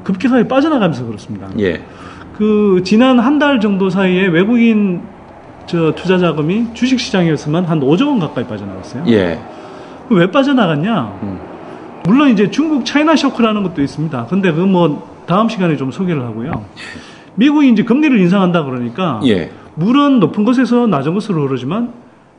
[0.05, 1.47] 급격하게 빠져나가면서 그렇습니다.
[1.59, 1.81] 예.
[2.37, 5.01] 그 지난 한 달 정도 사이에 외국인
[5.65, 9.03] 저 투자 자금이 주식 시장에서만 한 5조 원 가까이 빠져나갔어요.
[9.07, 9.39] 예.
[10.09, 11.19] 왜 빠져나갔냐?
[11.23, 11.39] 음.
[12.05, 14.27] 물론 이제 중국 차이나 쇼크라는 것도 있습니다.
[14.29, 16.51] 근데 그 뭐 다음 시간에 좀 소개를 하고요.
[16.55, 16.61] 예.
[17.33, 19.49] 미국이 이제 금리를 인상한다 그러니까 예.
[19.73, 21.91] 물은 높은 곳에서 낮은 곳으로 흐르지만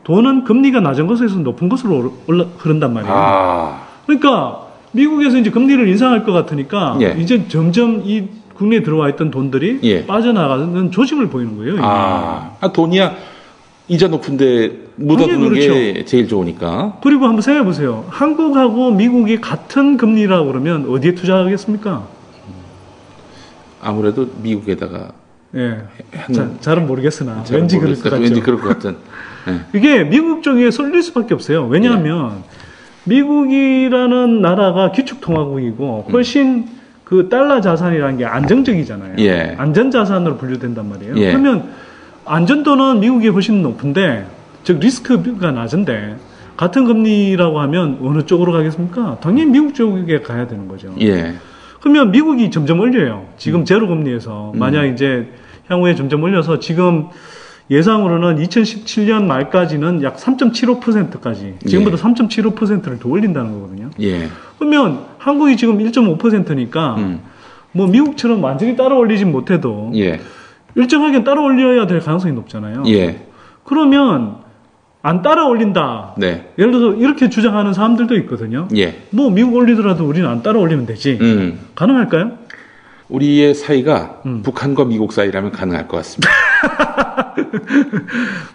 [0.05, 2.15] 돈은 금리가 낮은 곳에서 높은 곳으로
[2.59, 3.13] 흐른단 말이에요.
[3.15, 3.81] 아.
[4.07, 7.17] 그러니까 미국에서 이제 금리를 인상할 것 같으니까 예.
[7.19, 10.07] 이제 점점 이 국내에 들어와 있던 돈들이 예.
[10.07, 11.77] 빠져나가는 조짐을 보이는 거예요.
[11.83, 13.15] 아, 아, 돈이야
[13.89, 15.73] 이자 높은데 묻어두는 그렇죠.
[15.73, 16.99] 게 제일 좋으니까.
[17.03, 18.05] 그리고 한번 생각해 보세요.
[18.09, 22.05] 한국하고 미국이 같은 금리라고 그러면 어디에 투자하겠습니까?
[23.83, 25.13] 아무래도 미국에다가
[25.55, 25.83] 예.
[26.33, 28.23] 자, 잘은 모르겠으나 왠지 모르겠어 그럴 것 같죠.
[28.23, 28.97] 왠지 그럴 것 같은.
[29.47, 29.61] 네.
[29.79, 31.67] 이게 미국 쪽에 쏠릴 수밖에 없어요.
[31.67, 32.66] 왜냐하면 예.
[33.07, 36.13] 미국이라는 나라가 기축통화국이고 음.
[36.13, 36.77] 훨씬 음.
[37.05, 39.15] 그 달러 자산이라는 게 안정적이잖아요.
[39.21, 39.55] 예.
[39.59, 41.15] 안전 자산으로 분류된단 말이에요.
[41.17, 41.31] 예.
[41.33, 41.71] 그러면
[42.25, 44.27] 안전도는 미국이 훨씬 높은데
[44.65, 46.17] 즉 리스크가 낮은데
[46.57, 49.19] 같은 금리라고 하면 어느 쪽으로 가겠습니까?
[49.21, 50.93] 당연히 미국 쪽에 가야 되는 거죠.
[51.01, 51.35] 예.
[51.81, 53.27] 그러면 미국이 점점 올려요.
[53.39, 53.65] 지금 음.
[53.65, 54.93] 제로 금리에서 만약 음.
[54.93, 55.29] 이제
[55.69, 57.07] 향후에 점점 올려서 지금
[57.71, 62.01] 예상으로는 2017년 말까지는 약 3.75%까지 지금보다 예.
[62.01, 63.91] 3.75%를 더 올린다는 거거든요.
[64.01, 64.29] 예.
[64.59, 67.21] 그러면 한국이 지금 1.5%니까 음.
[67.73, 70.21] 뭐 미국처럼 완전히 따라 올리진 못해도 예.
[70.77, 72.85] 일정하게 따라 올려야 될 가능성이 높잖아요.
[72.87, 73.27] 예.
[73.65, 74.37] 그러면
[75.03, 76.15] 안 따라 올린다.
[76.17, 76.49] 네.
[76.59, 78.69] 예를 들어서 이렇게 주장하는 사람들도 있거든요.
[78.77, 79.03] 예.
[79.11, 81.19] 뭐 미국 올리더라도 우리는 안 따라 올리면 되지.
[81.21, 81.61] 음.
[81.75, 82.33] 가능할까요?
[83.09, 84.43] 우리의 사이가 음.
[84.43, 86.29] 북한과 미국 사이라면 가능할 것 같습니다.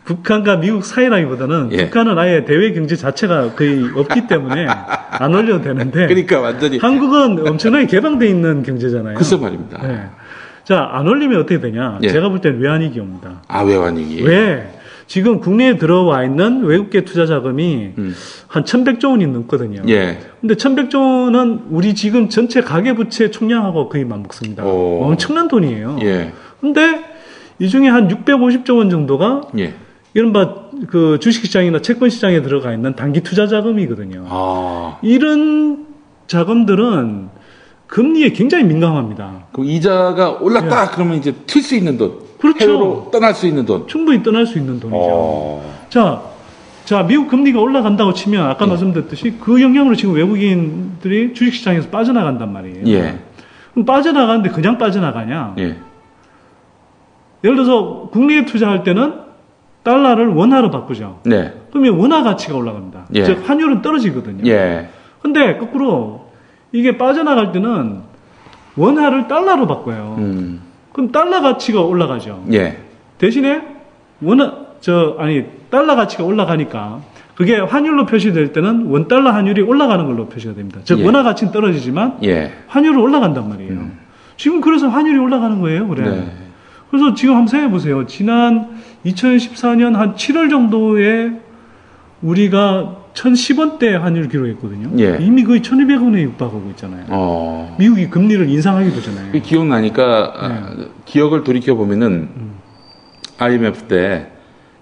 [0.06, 1.86] 북한과 미국 사이라기보다는 예.
[1.86, 6.08] 북한은 아예 대외 경제 자체가 거의 없기 때문에 안 올려도 되는데.
[6.08, 6.78] 그러니까 완전히.
[6.78, 9.16] 한국은 엄청나게 개방돼 있는 경제잖아요.
[9.16, 9.86] 그래서 말입니다.
[9.88, 10.02] 네.
[10.64, 12.00] 자, 안 올리면 어떻게 되냐?
[12.04, 12.10] 예.
[12.10, 13.42] 제가 볼 땐 외환위기 옵니다.
[13.48, 14.24] 아, 외환위기.
[14.26, 14.72] 왜?
[15.08, 18.16] 지금 국내에 들어와 있는 외국계 투자 자금이 음.
[18.48, 19.82] 한 1100조 원이 넘거든요.
[19.90, 20.20] 예.
[20.40, 24.64] 근데 1100조 원은 우리 지금 전체 가계부채 총량하고 거의 맞먹습니다.
[24.64, 26.00] 엄청난 돈이에요.
[26.04, 26.32] 예.
[26.62, 27.11] 근데
[27.62, 29.76] 이 중에 한 650조 원 정도가 예.
[30.16, 30.56] 이른바
[30.88, 34.26] 그 주식시장이나 채권시장에 들어가 있는 단기 투자 자금이거든요.
[34.28, 34.98] 아.
[35.04, 35.86] 이런
[36.26, 37.30] 자금들은
[37.86, 39.46] 금리에 굉장히 민감합니다.
[39.52, 40.88] 그 이자가 올랐다 예.
[40.92, 42.58] 그러면 이제 튈 수 있는 돈, 그렇죠.
[42.66, 45.62] 해외로 떠날 수 있는 돈, 충분히 떠날 수 있는 돈이죠.
[45.64, 45.86] 아.
[45.90, 46.22] 자,
[46.84, 48.70] 자 미국 금리가 올라간다고 치면 아까 예.
[48.70, 52.86] 말씀드렸듯이 그 영향으로 지금 외국인들이 주식시장에서 빠져나간단 말이에요.
[52.88, 53.20] 예.
[53.74, 55.54] 그럼 빠져나가는데 그냥 빠져나가냐?
[55.60, 55.76] 예.
[57.44, 59.14] 예를 들어서 국내에 투자할 때는
[59.84, 61.22] 달러를 원화로 바꾸죠.
[61.24, 61.54] 네.
[61.72, 63.08] 그러면 원화 가치가 올라갑니다.
[63.16, 63.24] 예.
[63.24, 64.50] 즉 환율은 떨어지거든요.
[64.50, 64.90] 예.
[65.22, 66.30] 근데 거꾸로
[66.72, 68.02] 이게 빠져나갈 때는
[68.76, 70.16] 원화를 달러로 바꿔요.
[70.20, 70.62] 음.
[70.94, 72.46] 그럼 달러 가치가 올라가죠.
[72.54, 72.78] 예.
[73.18, 73.62] 대신에
[74.22, 74.52] 원화
[74.82, 77.02] 저 아니 달러 가치가 올라가니까
[77.36, 80.80] 그게 환율로 표시될 때는 원 달러 환율이 올라가는 걸로 표시가 됩니다.
[80.84, 81.06] 즉 예.
[81.06, 82.52] 원화 가치는 떨어지지만 예.
[82.68, 83.72] 환율은 올라간단 말이에요.
[83.72, 84.00] 음.
[84.38, 85.88] 지금 그래서 환율이 올라가는 거예요.
[85.88, 86.04] 그래.
[86.10, 86.32] 네.
[86.92, 88.06] 그래서 지금 한번 생각해 보세요.
[88.06, 88.68] 지난
[89.06, 91.32] 2014년 한 7월 정도에
[92.22, 94.90] 우리가 1,010원대 환율을 기록했거든요.
[95.02, 95.18] 예.
[95.24, 97.06] 이미 거의 1,200원에 육박하고 있잖아요.
[97.08, 97.76] 어...
[97.80, 100.88] 미국이 금리를 인상하기도 아요 기억나니까 아, 네.
[101.06, 102.52] 기억을 돌이켜 보면은 음.
[103.38, 104.28] IMF 때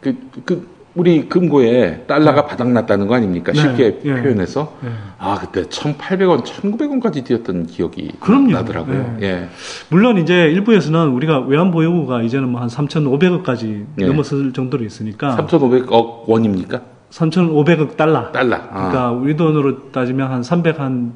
[0.01, 0.67] 그, 그
[0.99, 2.47] 우리 금고에 달러가 네.
[2.47, 3.53] 바닥났다는 거 아닙니까?
[3.53, 3.59] 네.
[3.61, 4.21] 쉽게 네.
[4.21, 4.75] 표현해서.
[4.83, 4.89] 네.
[5.17, 8.51] 아, 그때 1,800원, 1,900원까지 뛰었던 기억이 그럼요.
[8.51, 9.15] 나더라고요.
[9.21, 9.25] 예.
[9.25, 9.49] 예.
[9.89, 15.37] 물론 이제 일부에서는 우리가 외환보유고가 이제는 뭐 한 3,500억까지 넘어설 정도로 있으니까.
[15.37, 16.81] 3,500억 원입니까?
[17.09, 18.33] 3,500억 달러.
[18.33, 18.57] 달러.
[18.57, 18.69] 아.
[18.71, 21.13] 그러니까 우리 돈으로 따지면 한 300, 한,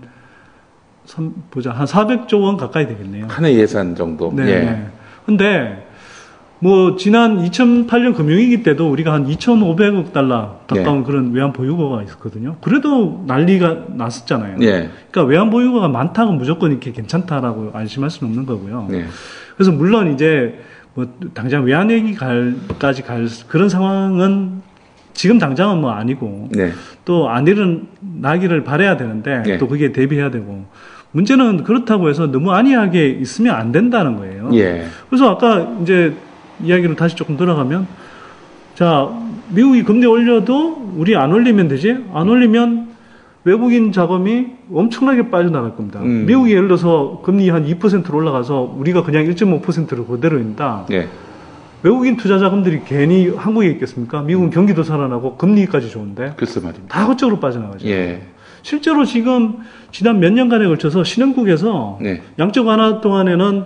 [1.04, 1.72] 3, 보자.
[1.72, 3.26] 한 400조 원 가까이 되겠네요.
[3.28, 4.32] 한해 예산 정도.
[4.34, 4.43] 네.
[4.50, 4.60] 예.
[4.62, 4.88] 네.
[5.26, 5.84] 근데
[6.63, 11.04] 뭐 지난 2008년 금융위기 때도 우리가 한 2,500억 달러 가까운 예.
[11.04, 12.56] 그런 외환 보유고가 있었거든요.
[12.62, 14.60] 그래도 난리가 났었잖아요.
[14.62, 14.89] 예.
[15.12, 18.88] 그러니까 외환 보유고가 많다고 무조건 이렇게 괜찮다라고 안심할 수는 없는 거고요.
[18.93, 19.04] 예.
[19.58, 20.58] 그래서 물론 이제
[20.93, 24.62] 뭐 당장 외환 위기 갈까지 갈 그런 상황은
[25.13, 26.71] 지금 당장은 뭐 아니고 예.
[27.04, 29.58] 또안 일어나기를 바래야 되는데 예.
[29.58, 30.63] 또 그게 대비해야 되고
[31.12, 34.49] 문제는 그렇다고 해서 너무 안이하게 있으면 안 된다는 거예요.
[34.54, 34.86] 예.
[35.10, 36.13] 그래서 아까 이제
[36.63, 37.88] 이야기로 다시 조금 돌아가면
[38.76, 39.10] 자
[39.49, 42.91] 미국이 금리 올려도 우리 안 올리면 되지 안 올리면
[43.45, 45.99] 외국인 자금이 엄청나게 빠져나갈 겁니다.
[46.02, 46.26] 음.
[46.26, 50.86] 미국이 예를 들어서 금리 한 2%로 올라가서 우리가 그냥 1.5%로 그대로 인다.
[50.91, 51.10] 예.
[51.84, 54.21] 외국인 투자 자금들이 괜히 한국에 있겠습니까?
[54.21, 54.52] 미국은 음.
[54.52, 56.34] 경기도 살아나고 금리까지 좋은데.
[56.38, 56.88] 글쎄 말입니다.
[56.97, 57.86] 다 그쪽으로 빠져나가죠.
[57.89, 58.21] 예.
[58.62, 59.58] 실제로 지금
[59.91, 62.06] 지난 몇 년간에 걸쳐서 신흥국에서 예.
[62.13, 62.21] 네.
[62.39, 63.65] 양적 완화 동안에는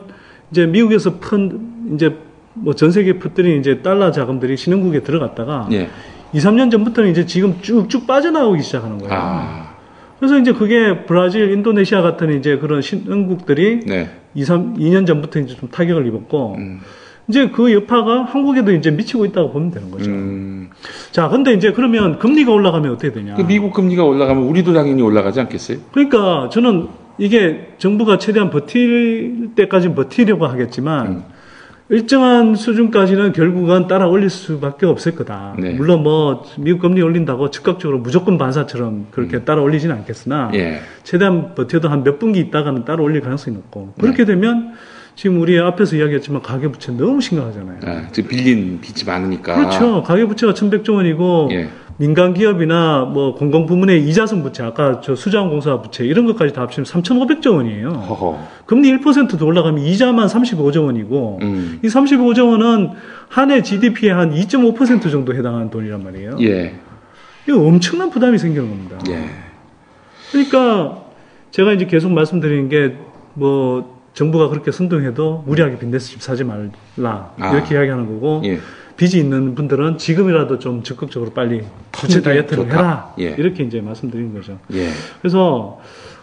[0.50, 2.18] 이제 미국에서 푼 이제
[2.62, 5.90] 뭐전 세계 풋들이 이제 달러 자금들이 신흥국에 들어갔다가 예.
[6.34, 9.14] 2, 3년 전부터는 이제 지금 쭉쭉 빠져나오기 시작하는 거예요.
[9.16, 9.68] 아.
[10.20, 14.10] 그래서 이제 그게 브라질, 인도네시아 같은 이제 그런 신흥국들이 네.
[14.34, 16.80] 2, 3, 2년 전부터 이제 좀 타격을 입었고 음.
[17.30, 20.10] 이제 그 여파가 한국에도 이제 미치고 있다고 보면 되는 거죠.
[20.10, 20.70] 음.
[21.12, 23.36] 자, 근데 이제 그러면 금리가 올라가면 어떻게 되냐?
[23.36, 25.78] 그 미국 금리가 올라가면 우리도 당연히 올라가지 않겠어요?
[25.92, 26.88] 그러니까 저는
[27.20, 31.24] 이게 정부가 최대한 버틸 때까지 버티려고 하겠지만 음.
[31.90, 35.56] 일정한 수준까지는 결국은 따라 올릴 수밖에 없을 거다.
[35.58, 35.74] 네.
[35.74, 39.46] 물론 뭐 미국 금리 올린다고 즉각적으로 무조건 반사처럼 그렇게 음.
[39.46, 40.82] 따라 올리지는 않겠으나 예.
[41.04, 44.26] 최대한 버텨도 한 몇 분기 있다가는 따라 올릴 가능성이 높고 그렇게 네.
[44.26, 44.74] 되면
[45.16, 47.80] 지금 우리 앞에서 이야기했지만 가계부채 너무 심각하잖아요.
[47.84, 49.56] 아, 지금 빌린 빚이 많으니까.
[49.58, 50.04] 그렇죠.
[50.04, 51.70] 가계부채가 천백조 원이고 예.
[52.00, 56.86] 민간 기업이나 뭐 공공 부문의 이자선 부채, 아까 저 수자원공사 부채 이런 것까지 다 합치면
[56.86, 57.90] 3,500조 원이에요.
[57.90, 58.38] 허허.
[58.68, 61.80] 금리 1%도 올라가면 이자만 35조 원이고 음.
[61.84, 62.90] 이 35조 원은
[63.30, 66.36] 한 해 GDP의 한 2.5% 정도 해당하는 돈이란 말이에요.
[66.42, 66.76] 예.
[67.48, 68.98] 이 엄청난 부담이 생기는 겁니다.
[69.10, 69.24] 예.
[70.34, 71.00] 그러니까
[71.54, 72.96] 제가 이제 계속 말씀드리는 게
[73.40, 77.54] 뭐 정부가 그렇게 선동해도 무리하게 빈대집 사지 말라 아.
[77.54, 78.42] 이렇게 이야기하는 거고.
[78.46, 78.60] 예.
[78.98, 82.76] 빚이 있는 분들은 지금이라도 좀 적극적으로 빨리 부채 다이어트를 좋다.
[82.78, 83.14] 해라.
[83.20, 83.36] 예.
[83.38, 84.58] 이렇게 이제 말씀드린 거죠.
[84.74, 84.90] 예.
[85.22, 85.80] 그래서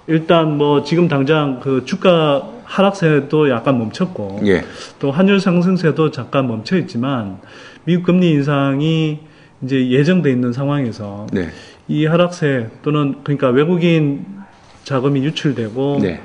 [0.09, 4.65] 일단 뭐 지금 당장 그 주가 하락세도 약간 멈췄고 예.
[4.99, 7.39] 또 환율 상승세도 잠깐 멈춰 있지만
[7.85, 9.21] 미국 금리 인상이
[9.63, 11.49] 이제 예정돼 있는 상황에서 네.
[11.89, 14.27] 이 하락세 또는 그러니까 외국인
[14.83, 16.21] 자금이 유출되고 네.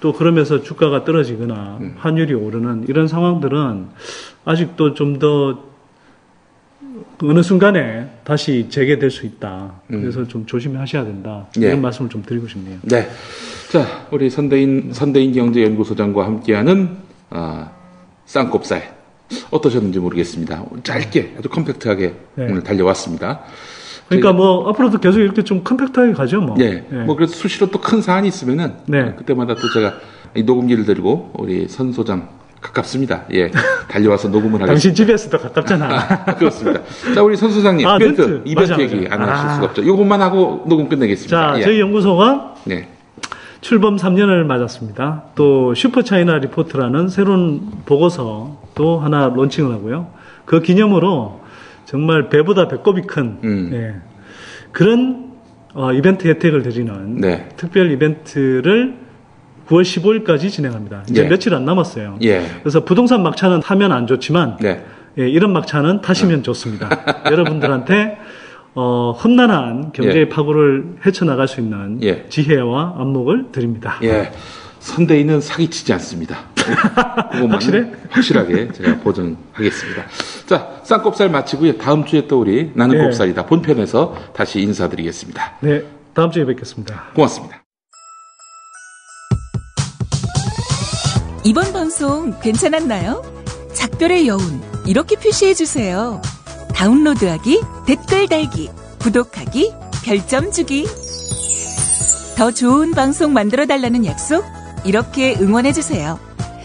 [0.00, 1.94] 또 그러면서 주가가 떨어지거나 음.
[1.98, 3.86] 환율이 오르는 이런 상황들은
[4.44, 5.64] 아직도 좀더
[7.22, 9.74] 어느 순간에 다시 재개될 수 있다.
[9.92, 10.00] 음.
[10.02, 10.28] 그래서 음.
[10.28, 11.46] 좀 조심하셔야 된다.
[11.60, 11.66] 예.
[11.68, 12.76] 이런 말씀을 좀 드리고 싶네요.
[12.82, 13.08] 네.
[13.72, 16.96] 자, 우리 선대인 선대인 경제연구소장과 함께하는
[17.30, 17.70] 아,
[18.26, 18.94] 쌍꼽살
[19.50, 20.64] 어떠셨는지 모르겠습니다.
[20.84, 22.44] 짧게 아주 컴팩트하게 네.
[22.48, 23.40] 오늘 달려왔습니다.
[24.06, 24.36] 그러니까 네.
[24.38, 26.56] 뭐 앞으로도 계속 이렇게 좀 컴팩트하게 가죠 뭐.
[26.56, 26.84] 네.
[26.88, 27.04] 네.
[27.04, 29.14] 뭐 그래서 수시로 또 큰 사안이 있으면은 네.
[29.16, 29.94] 그때마다 또 제가
[30.46, 33.22] 녹음기를 들고 우리 선 소장 가깝습니다.
[33.32, 33.50] 예.
[33.88, 34.66] 달려와서 녹음을 하겠습니다.
[34.66, 35.86] 당신 집에서 더 가깝잖아.
[35.88, 36.80] 아, 그렇습니다.
[37.14, 37.86] 자, 우리 선수장님.
[37.86, 38.20] 아, 이벤트.
[38.20, 38.42] 멘트.
[38.48, 39.14] 이벤트 맞아, 얘기 맞아.
[39.22, 39.52] 안 하실 아.
[39.54, 39.86] 수가 없죠.
[39.86, 41.52] 요것만 하고 녹음 끝내겠습니다.
[41.54, 41.62] 자, 예.
[41.62, 42.88] 저희 연구소가 네.
[43.60, 45.24] 출범 3년을 맞았습니다.
[45.34, 50.08] 또 슈퍼차이나 리포트라는 새로운 보고서도 하나 론칭을 하고요.
[50.44, 51.40] 그 기념으로
[51.84, 53.70] 정말 배보다 배꼽이 큰 음.
[53.72, 54.00] 예.
[54.72, 55.28] 그런
[55.74, 57.48] 어, 이벤트 혜택을 드리는 네.
[57.56, 58.96] 특별 이벤트를
[59.68, 61.04] 9월 15일까지 진행합니다.
[61.08, 61.28] 이제 예.
[61.28, 62.18] 며칠 안 남았어요.
[62.22, 62.44] 예.
[62.62, 64.84] 그래서 부동산 막차는 타면 안 좋지만 네.
[65.18, 66.88] 예, 이런 막차는 타시면 좋습니다.
[67.30, 68.18] 여러분들한테
[68.74, 70.28] 어, 험난한 경제의 예.
[70.28, 72.28] 파고를 헤쳐나갈 수 있는 예.
[72.28, 73.98] 지혜와 안목을 드립니다.
[74.02, 74.30] 예.
[74.80, 76.36] 선대인은 사기치지 않습니다.
[77.50, 77.90] 확실해?
[78.10, 80.04] 확실하게 제가 보증하겠습니다.
[80.46, 81.76] 자, 쌍꼽살 마치고요.
[81.76, 83.04] 다음 주에 또 우리 나는 네.
[83.04, 85.56] 곱살이다 본편에서 다시 인사드리겠습니다.
[85.60, 85.82] 네,
[86.14, 87.06] 다음 주에 뵙겠습니다.
[87.14, 87.57] 고맙습니다.
[91.48, 93.22] 이번 방송 괜찮았나요?
[93.72, 94.42] 작별의 여운
[94.84, 96.20] 이렇게 표시해 주세요.
[96.74, 98.68] 다운로드하기, 댓글 달기,
[99.00, 99.72] 구독하기,
[100.04, 100.86] 별점 주기.
[102.36, 104.44] 더 좋은 방송 만들어 달라는 약속
[104.84, 106.20] 이렇게 응원해 주세요.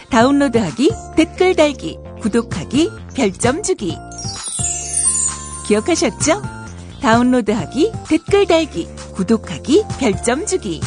[0.09, 3.97] 다운로드하기, 댓글 달기, 구독하기, 별점 주기.
[5.65, 6.41] 기억하셨죠?
[7.01, 10.81] 다운로드하기, 댓글 달기, 구독하기, 별점 주기.